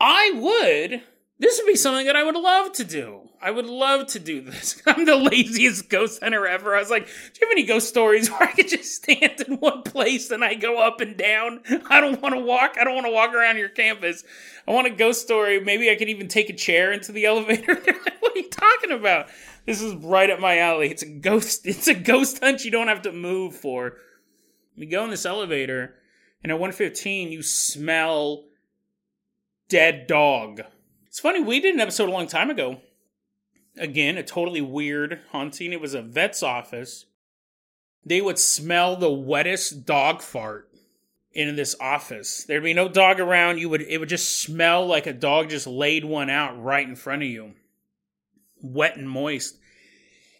[0.00, 1.02] I would.
[1.38, 3.30] This would be something that I would love to do.
[3.42, 4.82] I would love to do this.
[4.86, 6.76] I'm the laziest ghost hunter ever.
[6.76, 9.56] I was like, do you have any ghost stories where I could just stand in
[9.56, 11.62] one place and I go up and down?
[11.88, 12.76] I don't want to walk.
[12.78, 14.24] I don't want to walk around your campus.
[14.68, 15.60] I want a ghost story.
[15.60, 17.74] Maybe I could even take a chair into the elevator.
[18.20, 19.28] what are you talking about?
[19.66, 20.90] This is right up my alley.
[20.90, 21.62] It's a ghost.
[21.66, 23.96] It's a ghost hunt you don't have to move for.
[24.76, 25.94] We go in this elevator,
[26.42, 28.44] and at 115, you smell
[29.68, 30.62] dead dog.
[31.06, 32.80] It's funny, we did an episode a long time ago.
[33.76, 35.72] Again, a totally weird haunting.
[35.72, 37.06] It was a vet's office.
[38.04, 40.68] They would smell the wettest dog fart
[41.32, 42.44] in this office.
[42.44, 43.58] There'd be no dog around.
[43.58, 46.96] You would it would just smell like a dog just laid one out right in
[46.96, 47.54] front of you
[48.62, 49.56] wet and moist.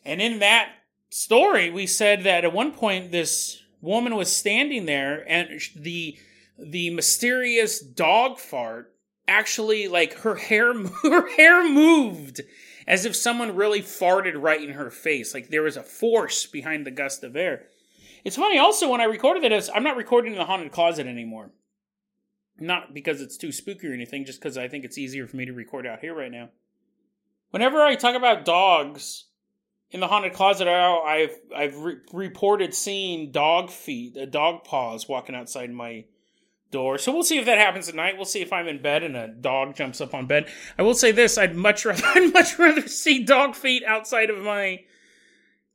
[0.05, 0.73] And in that
[1.11, 6.19] story, we said that at one point this woman was standing there and the
[6.59, 8.95] the mysterious dog fart
[9.27, 12.43] actually like her hair her hair moved
[12.87, 15.33] as if someone really farted right in her face.
[15.35, 17.67] Like there was a force behind the gust of air.
[18.25, 21.51] It's funny also when i recorded it i'm not recording in the haunted closet anymore.
[22.59, 25.47] Not because it's too spooky or anything just because i think it's easier for me
[25.47, 26.51] to record out here right now
[27.51, 29.27] whenever i talk about dogs
[29.91, 35.35] in the haunted closet i've i've re- reported seeing dog feet a dog paws walking
[35.35, 36.05] outside my
[36.71, 36.99] door.
[36.99, 38.17] So we'll see if that happens tonight.
[38.17, 40.49] We'll see if I'm in bed and a dog jumps up on bed.
[40.79, 44.39] I will say this: I'd much rather I'd much rather see dog feet outside of
[44.39, 44.85] my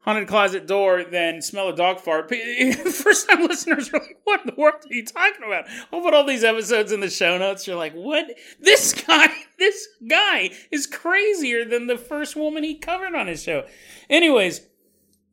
[0.05, 2.29] haunted closet door than smell a dog fart.
[2.91, 6.13] First time listeners are like, "What in the world are you talking about?" I'll put
[6.13, 7.67] all these episodes in the show notes.
[7.67, 8.27] You're like, "What?
[8.59, 13.65] This guy, this guy is crazier than the first woman he covered on his show."
[14.09, 14.61] Anyways,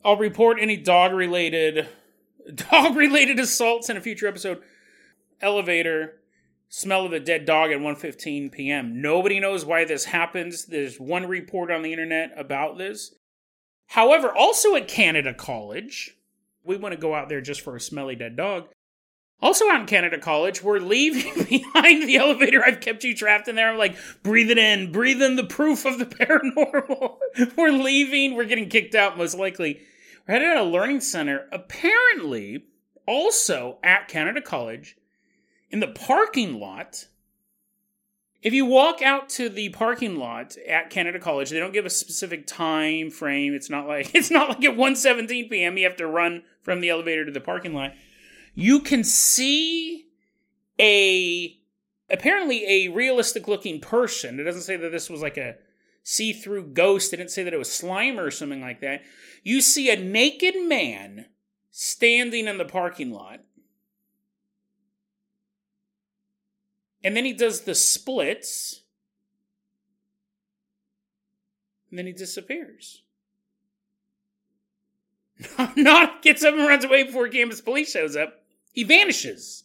[0.05, 1.87] I'll report any dog related
[2.55, 4.63] dog related assaults in a future episode
[5.41, 6.15] elevator,
[6.69, 9.03] smell of the dead dog at 1:15 p.m.
[9.03, 10.65] Nobody knows why this happens.
[10.65, 13.15] There's one report on the internet about this.
[13.93, 16.17] However, also at Canada College,
[16.65, 18.69] we want to go out there just for a smelly dead dog.
[19.43, 22.65] Also out in Canada College, we're leaving behind the elevator.
[22.65, 23.69] I've kept you trapped in there.
[23.71, 27.19] I'm like, breathe it in, breathe in the proof of the paranormal.
[27.55, 28.35] we're leaving.
[28.35, 29.83] We're getting kicked out, most likely.
[30.27, 31.47] We're headed to a learning center.
[31.53, 32.65] Apparently,
[33.07, 34.97] also at Canada College,
[35.71, 37.09] in the parking lot,
[38.43, 41.91] if you walk out to the parking lot at Canada College, they don't give a
[41.91, 43.55] specific time frame.
[43.55, 45.79] It's not like it's not like at 1:17 p.m.
[45.79, 47.93] you have to run from the elevator to the parking lot.
[48.55, 50.07] You can see
[50.79, 51.57] a
[52.11, 54.41] apparently a realistic looking person.
[54.41, 55.57] It doesn't say that this was like a
[56.03, 57.13] see-through ghost.
[57.13, 59.03] It didn't say that it was slime or something like that.
[59.45, 61.27] You see a naked man
[61.71, 63.41] standing in the parking lot
[67.05, 68.83] And then he does the splits.
[71.91, 73.03] And then he disappears.
[75.77, 78.45] Not gets up and runs away before campus police shows up.
[78.73, 79.65] He vanishes.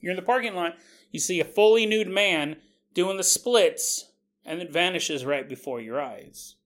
[0.00, 0.76] You're in the parking lot.
[1.10, 2.56] You see a fully nude man
[2.94, 4.10] doing the splits
[4.44, 6.56] and it vanishes right before your eyes.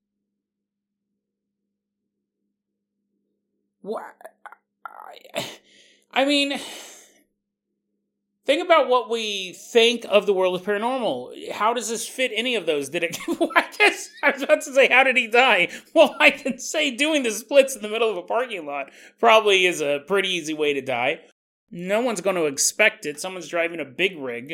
[3.81, 4.15] What?
[6.13, 6.59] I mean,
[8.45, 11.53] Think about what we think of the world of paranormal.
[11.53, 12.89] How does this fit any of those?
[12.89, 13.17] Did it?
[13.29, 15.69] I guess I was about to say, how did he die?
[15.95, 19.67] Well, I can say doing the splits in the middle of a parking lot probably
[19.67, 21.21] is a pretty easy way to die.
[21.71, 23.21] No one's going to expect it.
[23.21, 24.49] Someone's driving a big rig.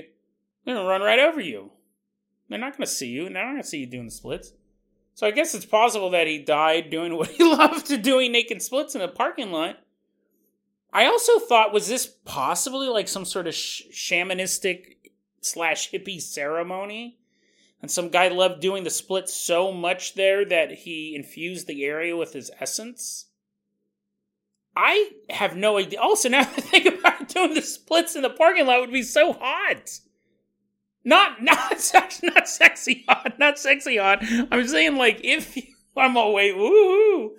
[0.64, 1.72] They're going to run right over you.
[2.48, 3.24] They're not going to see you.
[3.24, 4.53] They're not going to see you doing the splits.
[5.14, 8.94] So I guess it's possible that he died doing what he loved, doing naked splits
[8.94, 9.79] in a parking lot.
[10.98, 14.96] I also thought, was this possibly like some sort of sh- shamanistic
[15.40, 17.20] slash hippie ceremony?
[17.80, 22.16] And some guy loved doing the splits so much there that he infused the area
[22.16, 23.26] with his essence?
[24.74, 26.00] I have no idea.
[26.00, 29.34] Also, now I think about doing the splits in the parking lot would be so
[29.34, 30.00] hot.
[31.04, 34.24] Not not sex, not sexy hot, not sexy hot.
[34.50, 35.62] I'm saying like if you,
[35.96, 37.34] I'm wait, woohoo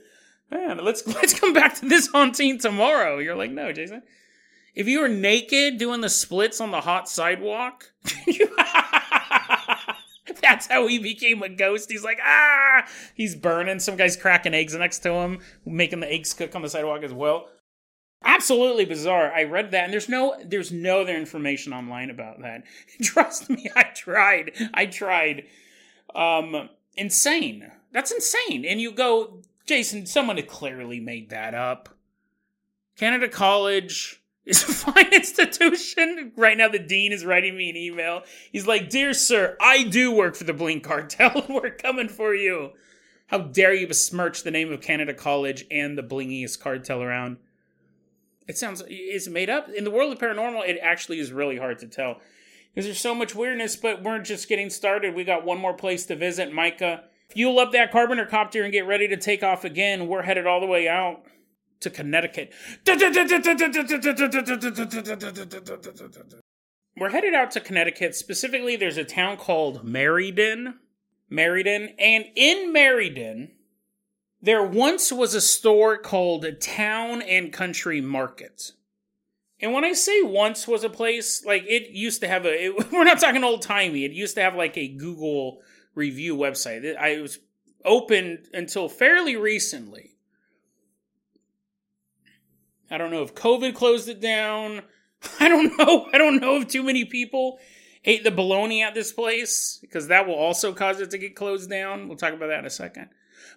[0.51, 3.19] man, let's let's come back to this haunting tomorrow.
[3.19, 4.03] You're like, no, Jason.
[4.75, 7.91] If you were naked doing the splits on the hot sidewalk,
[10.41, 11.91] that's how he became a ghost.
[11.91, 12.85] He's like, ah,
[13.15, 13.79] he's burning.
[13.79, 17.13] Some guy's cracking eggs next to him, making the eggs cook on the sidewalk as
[17.13, 17.49] well.
[18.23, 19.33] Absolutely bizarre.
[19.33, 22.63] I read that, and there's no there's no other information online about that.
[23.01, 24.51] Trust me, I tried.
[24.73, 25.45] I tried.
[26.13, 27.71] Um, insane.
[27.91, 28.65] That's insane.
[28.65, 31.89] And you go, Jason, someone had clearly made that up.
[32.97, 36.31] Canada College is a fine institution.
[36.35, 38.23] Right now, the dean is writing me an email.
[38.51, 41.45] He's like, Dear sir, I do work for the Bling Cartel.
[41.49, 42.71] We're coming for you.
[43.27, 47.37] How dare you besmirch the name of Canada College and the blingiest cartel around?
[48.47, 49.69] It sounds, it's made up.
[49.69, 52.19] In the world of paranormal, it actually is really hard to tell
[52.73, 55.13] because there's so much weirdness, but we're just getting started.
[55.13, 57.03] We got one more place to visit, Micah.
[57.29, 60.07] Fuel up that carpenter copter and get ready to take off again.
[60.07, 61.23] We're headed all the way out
[61.81, 62.51] to Connecticut.
[66.97, 68.15] We're headed out to Connecticut.
[68.15, 70.79] Specifically, there's a town called Meriden.
[71.29, 71.89] Meriden.
[71.99, 73.51] And in Meriden,
[74.41, 78.71] there once was a store called Town and Country Market.
[79.61, 82.91] And when I say once was a place, like it used to have a, it,
[82.91, 84.05] we're not talking old timey.
[84.05, 85.61] It used to have like a Google
[85.99, 86.97] review website.
[86.97, 87.39] I was
[87.85, 90.15] open until fairly recently.
[92.89, 94.81] I don't know if COVID closed it down.
[95.39, 96.07] I don't know.
[96.11, 97.59] I don't know if too many people
[98.05, 101.69] ate the bologna at this place because that will also cause it to get closed
[101.69, 102.07] down.
[102.07, 103.09] We'll talk about that in a second.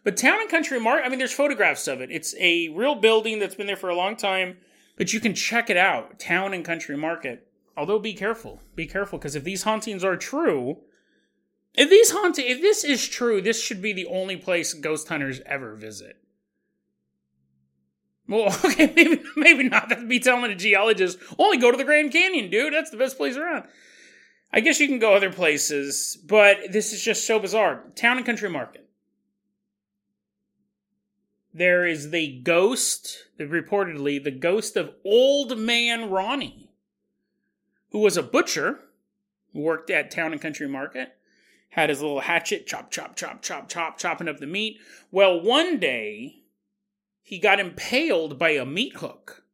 [0.04, 2.10] But Town and Country Market, I mean, there's photographs of it.
[2.10, 4.58] It's a real building that's been there for a long time,
[4.96, 6.18] but you can check it out.
[6.18, 7.46] Town and Country Market.
[7.76, 8.60] Although, be careful.
[8.74, 10.78] Be careful because if these hauntings are true,
[11.74, 15.40] if these haunting, if this is true, this should be the only place ghost hunters
[15.46, 16.16] ever visit.
[18.28, 19.88] Well, okay, maybe maybe not.
[19.88, 22.72] That'd be telling a geologist only go to the Grand Canyon, dude.
[22.72, 23.64] That's the best place around.
[24.52, 27.84] I guess you can go other places, but this is just so bizarre.
[27.94, 28.88] Town and Country Market.
[31.54, 36.70] There is the ghost, reportedly, the ghost of Old Man Ronnie,
[37.90, 38.80] who was a butcher,
[39.52, 41.14] worked at Town and Country Market,
[41.72, 44.78] had his little hatchet, chop, chop, chop, chop, chop, chopping up the meat.
[45.10, 46.42] Well, one day,
[47.22, 49.44] he got impaled by a meat hook.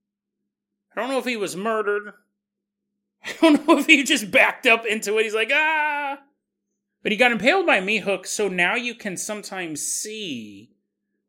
[0.95, 2.13] I don't know if he was murdered.
[3.25, 5.23] I don't know if he just backed up into it.
[5.23, 6.19] He's like, ah.
[7.05, 10.73] But he got impaled by a meat hook, so now you can sometimes see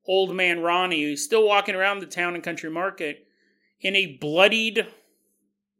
[0.08, 3.28] old man Ronnie still walking around the town and country market
[3.80, 4.88] in a bloodied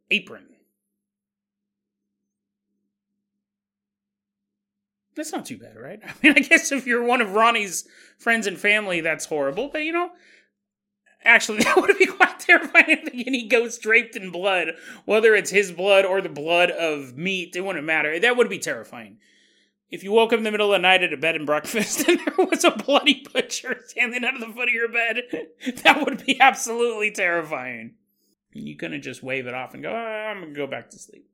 [0.08, 0.49] apron.
[5.16, 6.00] That's not too bad, right?
[6.04, 7.86] I mean, I guess if you're one of Ronnie's
[8.18, 10.10] friends and family, that's horrible, but you know,
[11.24, 14.72] actually, that would be quite terrifying if any ghost draped in blood,
[15.04, 18.18] whether it's his blood or the blood of meat, it wouldn't matter.
[18.18, 19.18] That would be terrifying.
[19.90, 22.08] If you woke up in the middle of the night at a bed and breakfast
[22.08, 25.22] and there was a bloody butcher standing out of the foot of your bed,
[25.82, 27.94] that would be absolutely terrifying.
[28.52, 30.98] You couldn't just wave it off and go, oh, I'm going to go back to
[30.98, 31.28] sleep.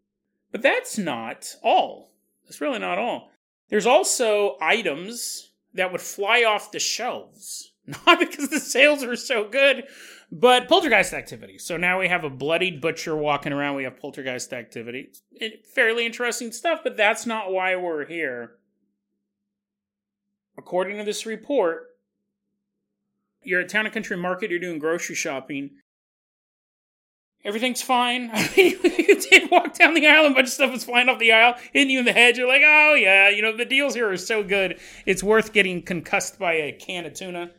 [0.53, 2.13] But that's not all.
[2.45, 3.31] That's really not all.
[3.69, 7.73] There's also items that would fly off the shelves.
[8.07, 9.85] Not because the sales were so good,
[10.31, 11.59] but poltergeist activity.
[11.59, 13.77] So now we have a bloodied butcher walking around.
[13.77, 15.11] We have poltergeist activity.
[15.33, 18.57] It, fairly interesting stuff, but that's not why we're here.
[20.59, 21.87] According to this report,
[23.43, 25.71] you're at Town and Country Market, you're doing grocery shopping.
[27.47, 28.31] Everything's fine.
[28.57, 31.33] You did walk down the aisle and a bunch of stuff was flying off the
[31.33, 32.37] aisle, hitting you in the head.
[32.37, 34.81] You're like, oh, yeah, you know, the deals here are so good.
[35.07, 37.53] It's worth getting concussed by a can of tuna.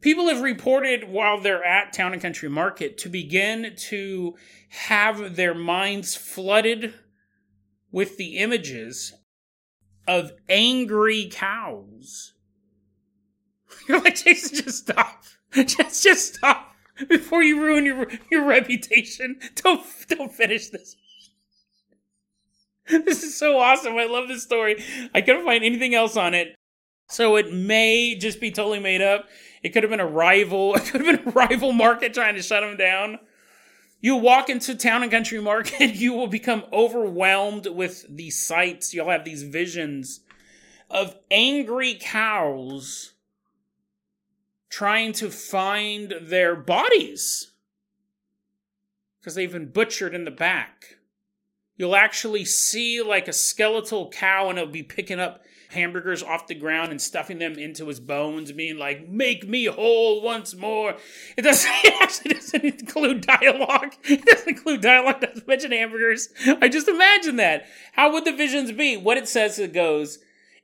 [0.00, 4.34] People have reported while they're at Town and Country Market to begin to
[4.70, 6.94] have their minds flooded
[7.92, 9.12] with the images
[10.08, 12.32] of angry cows.
[13.88, 15.22] You're like, Jason, just stop.
[15.52, 16.75] Just, just stop
[17.08, 19.38] before you ruin your your reputation.
[19.56, 20.96] Don't don't finish this.
[22.88, 23.96] This is so awesome.
[23.96, 24.80] I love this story.
[25.12, 26.54] I couldn't find anything else on it.
[27.08, 29.28] So it may just be totally made up.
[29.64, 30.74] It could have been a rival.
[30.76, 33.18] It could have been a rival market trying to shut them down.
[34.00, 38.94] You walk into town and country market, you will become overwhelmed with these sights.
[38.94, 40.20] You'll have these visions
[40.88, 43.14] of angry cows
[44.76, 47.52] trying to find their bodies
[49.18, 50.98] because they've been butchered in the back.
[51.78, 56.54] You'll actually see like a skeletal cow and it'll be picking up hamburgers off the
[56.54, 60.96] ground and stuffing them into his bones, being like, "Make me whole once more."
[61.38, 61.72] It doesn't.
[61.84, 63.94] It actually doesn't include dialogue.
[64.04, 65.22] It doesn't include dialogue.
[65.22, 66.28] Doesn't mention hamburgers.
[66.60, 67.64] I just imagine that.
[67.92, 68.98] How would the visions be?
[68.98, 70.18] What it says it goes: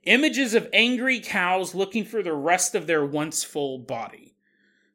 [0.05, 4.35] images of angry cows looking for the rest of their once full body.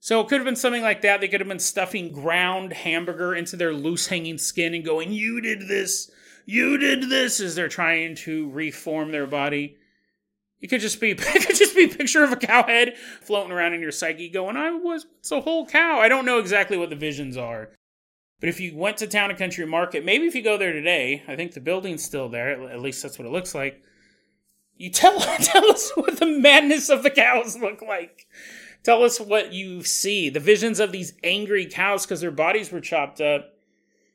[0.00, 1.20] So it could have been something like that.
[1.20, 5.40] They could have been stuffing ground hamburger into their loose hanging skin and going, You
[5.40, 6.10] did this.
[6.46, 9.76] You did this as they're trying to reform their body.
[10.60, 13.52] It could just be it could just be a picture of a cow head floating
[13.52, 15.98] around in your psyche going, I was it's a whole cow.
[15.98, 17.70] I don't know exactly what the visions are.
[18.40, 21.24] But if you went to town and country market, maybe if you go there today,
[21.26, 23.82] I think the building's still there, at least that's what it looks like.
[24.78, 28.26] You tell tell us what the madness of the cows look like.
[28.84, 30.30] Tell us what you see.
[30.30, 33.50] The visions of these angry cows because their bodies were chopped up.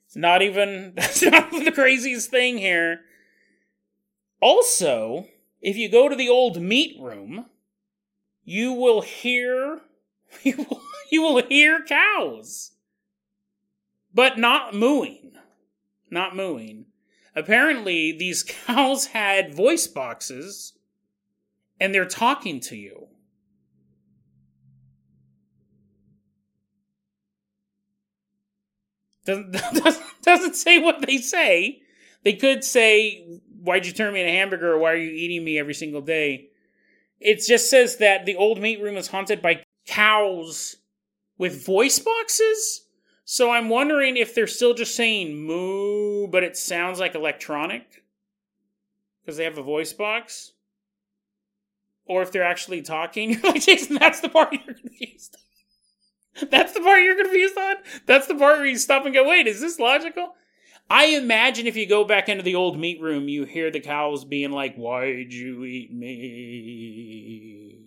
[0.05, 3.01] It's not even that's not the craziest thing here.
[4.41, 5.28] Also,
[5.61, 7.45] if you go to the old meat room,
[8.45, 9.82] you will hear
[10.43, 12.72] you will, you will hear cows.
[14.14, 15.34] But not mooing.
[16.09, 16.86] Not mooing.
[17.36, 20.73] Apparently, these cows had voice boxes
[21.79, 23.07] and they're talking to you.
[29.25, 29.51] Doesn't,
[30.21, 31.81] doesn't, say what they say.
[32.23, 33.25] They could say,
[33.61, 36.49] why'd you turn me into a hamburger why are you eating me every single day?
[37.19, 40.75] It just says that the old meat room is haunted by cows
[41.38, 42.86] with voice boxes.
[43.26, 48.03] So I'm wondering if they're still just saying moo, but it sounds like electronic
[49.21, 50.51] because they have a voice box.
[52.05, 53.30] Or if they're actually talking.
[53.34, 55.38] You're like, Jason, that's the part you're confused
[56.49, 57.76] That's the part you're confused on?
[58.07, 60.34] That's the part where you stop and go, wait, is this logical?
[60.89, 64.26] I imagine if you go back into the old meat room, you hear the cows
[64.26, 67.82] being like, Why'd you eat me?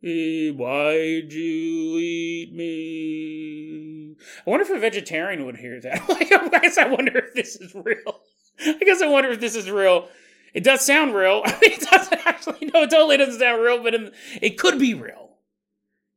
[0.00, 4.16] Why'd you eat me?
[4.46, 6.08] I wonder if a vegetarian would hear that.
[6.08, 8.20] like, I guess I wonder if this is real.
[8.60, 10.08] I guess I wonder if this is real.
[10.54, 11.42] It does sound real.
[11.62, 12.70] It doesn't actually.
[12.72, 13.94] No, it totally doesn't sound real, but
[14.40, 15.38] it could be real.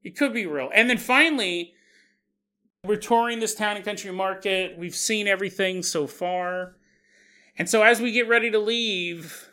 [0.04, 0.70] It could be real.
[0.74, 1.74] And then finally,
[2.84, 4.78] we're touring this town and country market.
[4.78, 6.76] We've seen everything so far.
[7.58, 9.50] And so as we get ready to leave,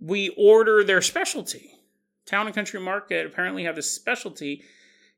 [0.00, 1.69] we order their specialty.
[2.30, 4.62] Town and Country Market apparently have this specialty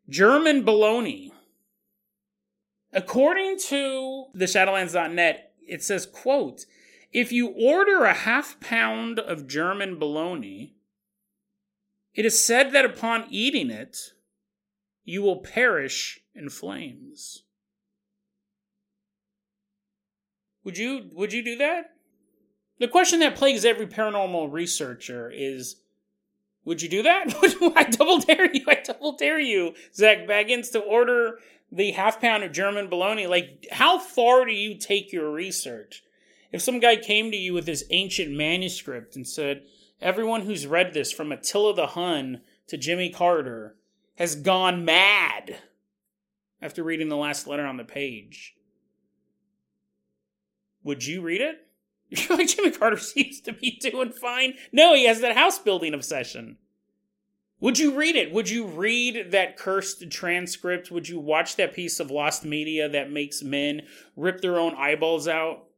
[0.09, 1.31] German bologna.
[2.91, 6.65] According to the Shadowlands.net, it says, quote,
[7.13, 10.75] if you order a half pound of German bologna,
[12.15, 13.99] it is said that upon eating it,
[15.05, 17.43] you will perish in flames.
[20.65, 21.91] Would you would you do that?
[22.79, 25.77] The question that plagues every paranormal researcher is
[26.65, 27.35] would you do that?
[27.77, 28.65] I double dare you.
[28.69, 31.39] I double dare you, Zak Bagans, to order
[31.71, 33.27] the half pound of German bologna.
[33.27, 36.03] Like, how far do you take your research?
[36.53, 39.63] If some guy came to you with this ancient manuscript and said,
[40.01, 43.77] Everyone who's read this, from Attila the Hun to Jimmy Carter,
[44.17, 45.59] has gone mad
[46.61, 48.55] after reading the last letter on the page.
[50.83, 51.67] Would you read it?
[52.29, 54.55] You're like, Jimmy Carter seems to be doing fine.
[54.71, 56.59] No, he has that house building obsession.
[57.61, 58.33] Would you read it?
[58.33, 60.91] Would you read that cursed transcript?
[60.91, 63.83] Would you watch that piece of lost media that makes men
[64.17, 65.65] rip their own eyeballs out?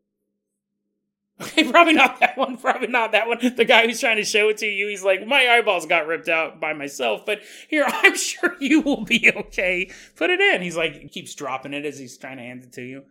[1.43, 2.57] Okay, probably not that one.
[2.57, 3.39] Probably not that one.
[3.57, 6.29] The guy who's trying to show it to you, he's like, my eyeballs got ripped
[6.29, 9.91] out by myself, but here, I'm sure you will be okay.
[10.15, 10.63] Put it in.
[10.63, 13.03] He's like, keeps dropping it as he's trying to hand it to you.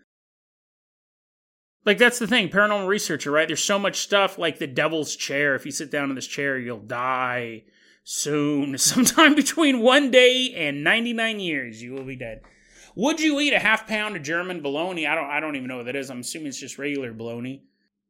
[1.86, 3.48] Like that's the thing, paranormal researcher, right?
[3.48, 5.56] There's so much stuff like the devil's chair.
[5.56, 7.64] If you sit down in this chair, you'll die
[8.04, 8.78] soon.
[8.78, 12.42] Sometime between one day and 99 years, you will be dead.
[12.96, 15.08] Would you eat a half pound of German bologna?
[15.08, 16.10] I don't I don't even know what that is.
[16.10, 17.64] I'm assuming it's just regular bologna,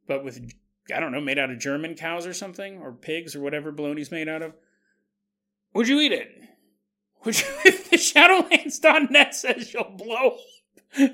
[0.08, 0.46] but with
[0.94, 4.12] I don't know, made out of German cows or something or pigs or whatever bologna's
[4.12, 4.54] made out of.
[5.74, 6.30] Would you eat it?
[7.24, 10.38] Would you if the Shadowlands.net says you'll blow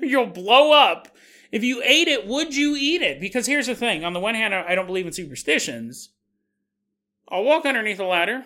[0.02, 1.08] you'll blow up
[1.50, 3.20] if you ate it, would you eat it?
[3.20, 6.10] Because here's the thing on the one hand, I don't believe in superstitions.
[7.28, 8.44] I'll walk underneath a ladder.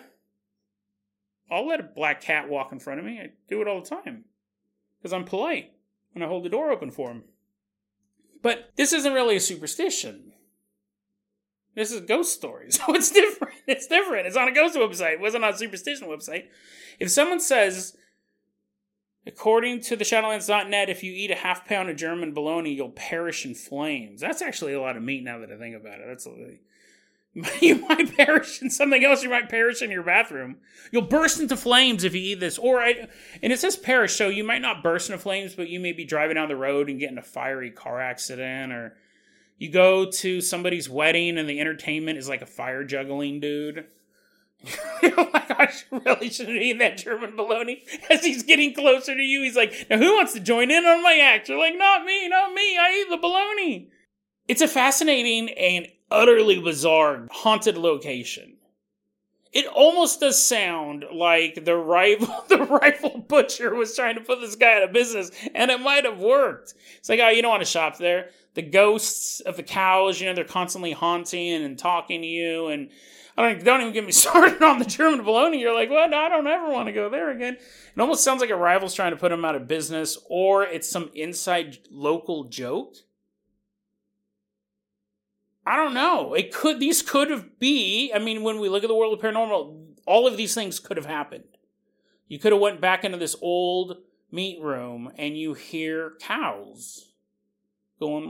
[1.49, 3.19] I'll let a black cat walk in front of me.
[3.19, 4.25] I do it all the time
[4.97, 5.71] because I'm polite
[6.13, 7.23] when I hold the door open for him.
[8.41, 10.33] But this isn't really a superstition.
[11.75, 12.79] This is ghost stories.
[12.85, 13.55] So it's different.
[13.67, 14.27] It's different.
[14.27, 15.13] It's on a ghost website.
[15.13, 16.45] It wasn't on a superstition website.
[16.99, 17.95] If someone says
[19.27, 23.45] According to the Shadowlands.net, if you eat a half pound of German bologna, you'll perish
[23.45, 24.21] in flames.
[24.21, 26.05] That's actually a lot of meat now that I think about it.
[26.07, 26.27] That's
[27.61, 29.23] you might perish in something else.
[29.23, 30.57] You might perish in your bathroom.
[30.91, 32.57] You'll burst into flames if you eat this.
[32.57, 33.07] Or, I,
[33.41, 36.05] and it says perish, so you might not burst into flames, but you may be
[36.05, 38.71] driving down the road and get in a fiery car accident.
[38.71, 38.95] Or
[39.57, 43.85] you go to somebody's wedding and the entertainment is like a fire juggling dude.
[45.03, 47.83] oh my gosh, really shouldn't eat that German bologna.
[48.09, 51.03] As he's getting closer to you, he's like, now who wants to join in on
[51.03, 51.49] my act?
[51.49, 53.89] You're like, not me, not me, I eat the bologna.
[54.47, 58.57] It's a fascinating and utterly bizarre haunted location.
[59.51, 64.55] It almost does sound like the rival the rival butcher was trying to put this
[64.55, 66.73] guy out of business, and it might have worked.
[66.97, 68.29] It's like, oh, you don't want to shop there.
[68.55, 72.89] The ghosts of the cows, you know, they're constantly haunting and talking to you, and
[73.37, 75.59] I don't, don't even get me started on the German bologna.
[75.59, 76.13] You're like, what?
[76.13, 77.55] I don't ever want to go there again.
[77.55, 80.89] It almost sounds like a rival's trying to put him out of business, or it's
[80.89, 82.95] some inside local joke.
[85.65, 86.33] I don't know.
[86.33, 86.79] It could.
[86.79, 88.11] These could have be.
[88.13, 90.97] I mean, when we look at the world of paranormal, all of these things could
[90.97, 91.43] have happened.
[92.27, 93.97] You could have went back into this old
[94.31, 97.13] meat room and you hear cows
[97.99, 98.25] going,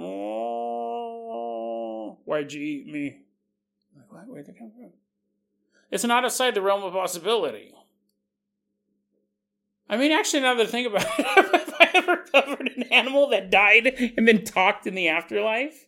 [2.26, 3.24] why'd you eat me?
[4.28, 4.91] Where'd they come from?
[5.91, 7.74] It's not outside the realm of possibility.
[9.89, 13.30] I mean, actually, now that I think about it, have I ever covered an animal
[13.30, 15.86] that died and then talked in the afterlife?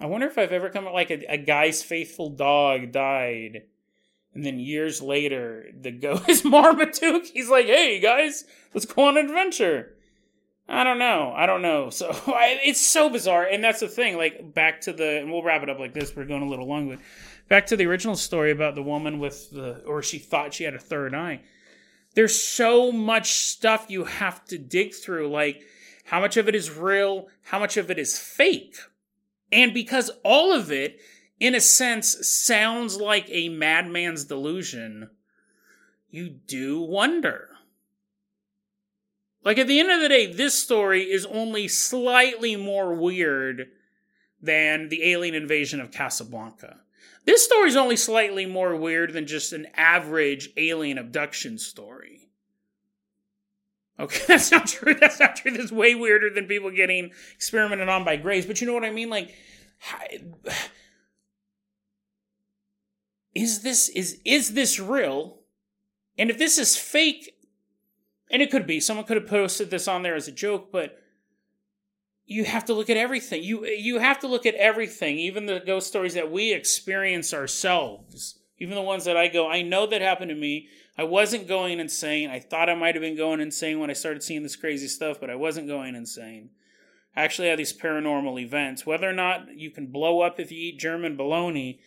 [0.00, 3.62] I wonder if I've ever come like a, a guy's faithful dog died
[4.34, 7.26] And then years later, the ghost Marmaduke.
[7.26, 8.44] He's like, hey guys,
[8.74, 9.94] let's go on an adventure.
[10.72, 11.34] I don't know.
[11.36, 11.90] I don't know.
[11.90, 13.44] So it's so bizarre.
[13.44, 14.16] And that's the thing.
[14.16, 16.16] Like, back to the, and we'll wrap it up like this.
[16.16, 16.98] We're going a little long, but
[17.48, 20.74] back to the original story about the woman with the, or she thought she had
[20.74, 21.42] a third eye.
[22.14, 25.30] There's so much stuff you have to dig through.
[25.30, 25.62] Like,
[26.04, 27.28] how much of it is real?
[27.42, 28.76] How much of it is fake?
[29.52, 30.98] And because all of it
[31.42, 35.10] in a sense, sounds like a madman's delusion,
[36.08, 37.48] you do wonder.
[39.44, 43.68] Like, at the end of the day, this story is only slightly more weird
[44.40, 46.80] than the alien invasion of Casablanca.
[47.24, 52.30] This story is only slightly more weird than just an average alien abduction story.
[53.98, 54.94] Okay, that's not true.
[54.94, 55.52] That's not true.
[55.52, 58.46] That's way weirder than people getting experimented on by Greys.
[58.46, 59.10] But you know what I mean?
[59.10, 59.34] Like,
[63.34, 65.38] is this is is this real?
[66.18, 67.34] And if this is fake,
[68.32, 70.98] and it could be, someone could have posted this on there as a joke, but
[72.24, 73.42] you have to look at everything.
[73.42, 78.38] You you have to look at everything, even the ghost stories that we experience ourselves.
[78.58, 80.68] Even the ones that I go, I know that happened to me.
[80.96, 82.30] I wasn't going insane.
[82.30, 85.18] I thought I might have been going insane when I started seeing this crazy stuff,
[85.20, 86.50] but I wasn't going insane.
[87.16, 88.86] I actually had these paranormal events.
[88.86, 91.80] Whether or not you can blow up if you eat German bologna,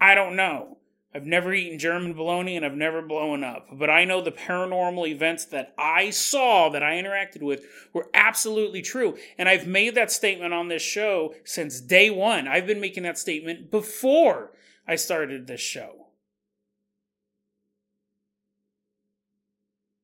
[0.00, 0.78] I don't know.
[1.14, 3.68] I've never eaten German bologna and I've never blown up.
[3.70, 8.80] But I know the paranormal events that I saw, that I interacted with, were absolutely
[8.80, 9.18] true.
[9.36, 12.48] And I've made that statement on this show since day one.
[12.48, 14.52] I've been making that statement before
[14.88, 16.06] I started this show.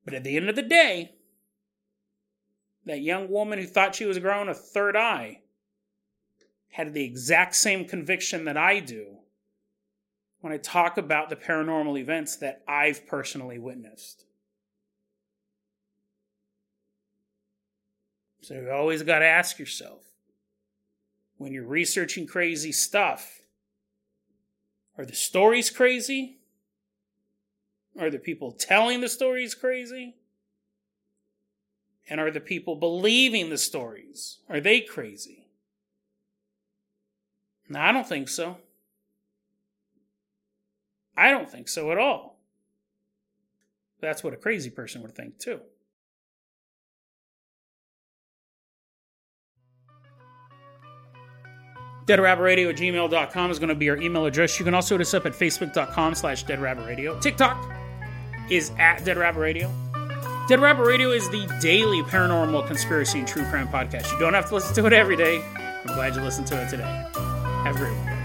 [0.05, 1.13] But at the end of the day,
[2.85, 5.41] that young woman who thought she was growing a third eye
[6.73, 9.18] had the exact same conviction that I do
[10.41, 14.25] when I talk about the paranormal events that I've personally witnessed.
[18.43, 20.03] So you always got to ask yourself
[21.37, 23.39] when you're researching crazy stuff
[24.99, 26.39] are the stories crazy?
[27.99, 30.17] Are the people telling the stories crazy?
[32.11, 34.39] And are the people believing the stories?
[34.49, 35.47] Are they crazy?
[37.69, 38.57] No, I don't think so.
[41.19, 42.39] I don't think so at all.
[44.01, 45.61] That's what a crazy person would think, too.
[52.09, 54.59] deadrabbitradio at gmail.com is going to be our email address.
[54.59, 57.21] You can also hit us up at facebook.com slash deadrabbitradio.
[57.21, 57.71] TikTok
[58.51, 59.71] is at Dead Rabbit Radio.
[60.49, 64.11] Dead Rabbit Radio is the daily paranormal conspiracy and true crime podcast.
[64.11, 65.45] You don't have to listen to it every day.
[65.57, 67.07] I'm glad you listened to it today.
[67.65, 68.18] Have a great one.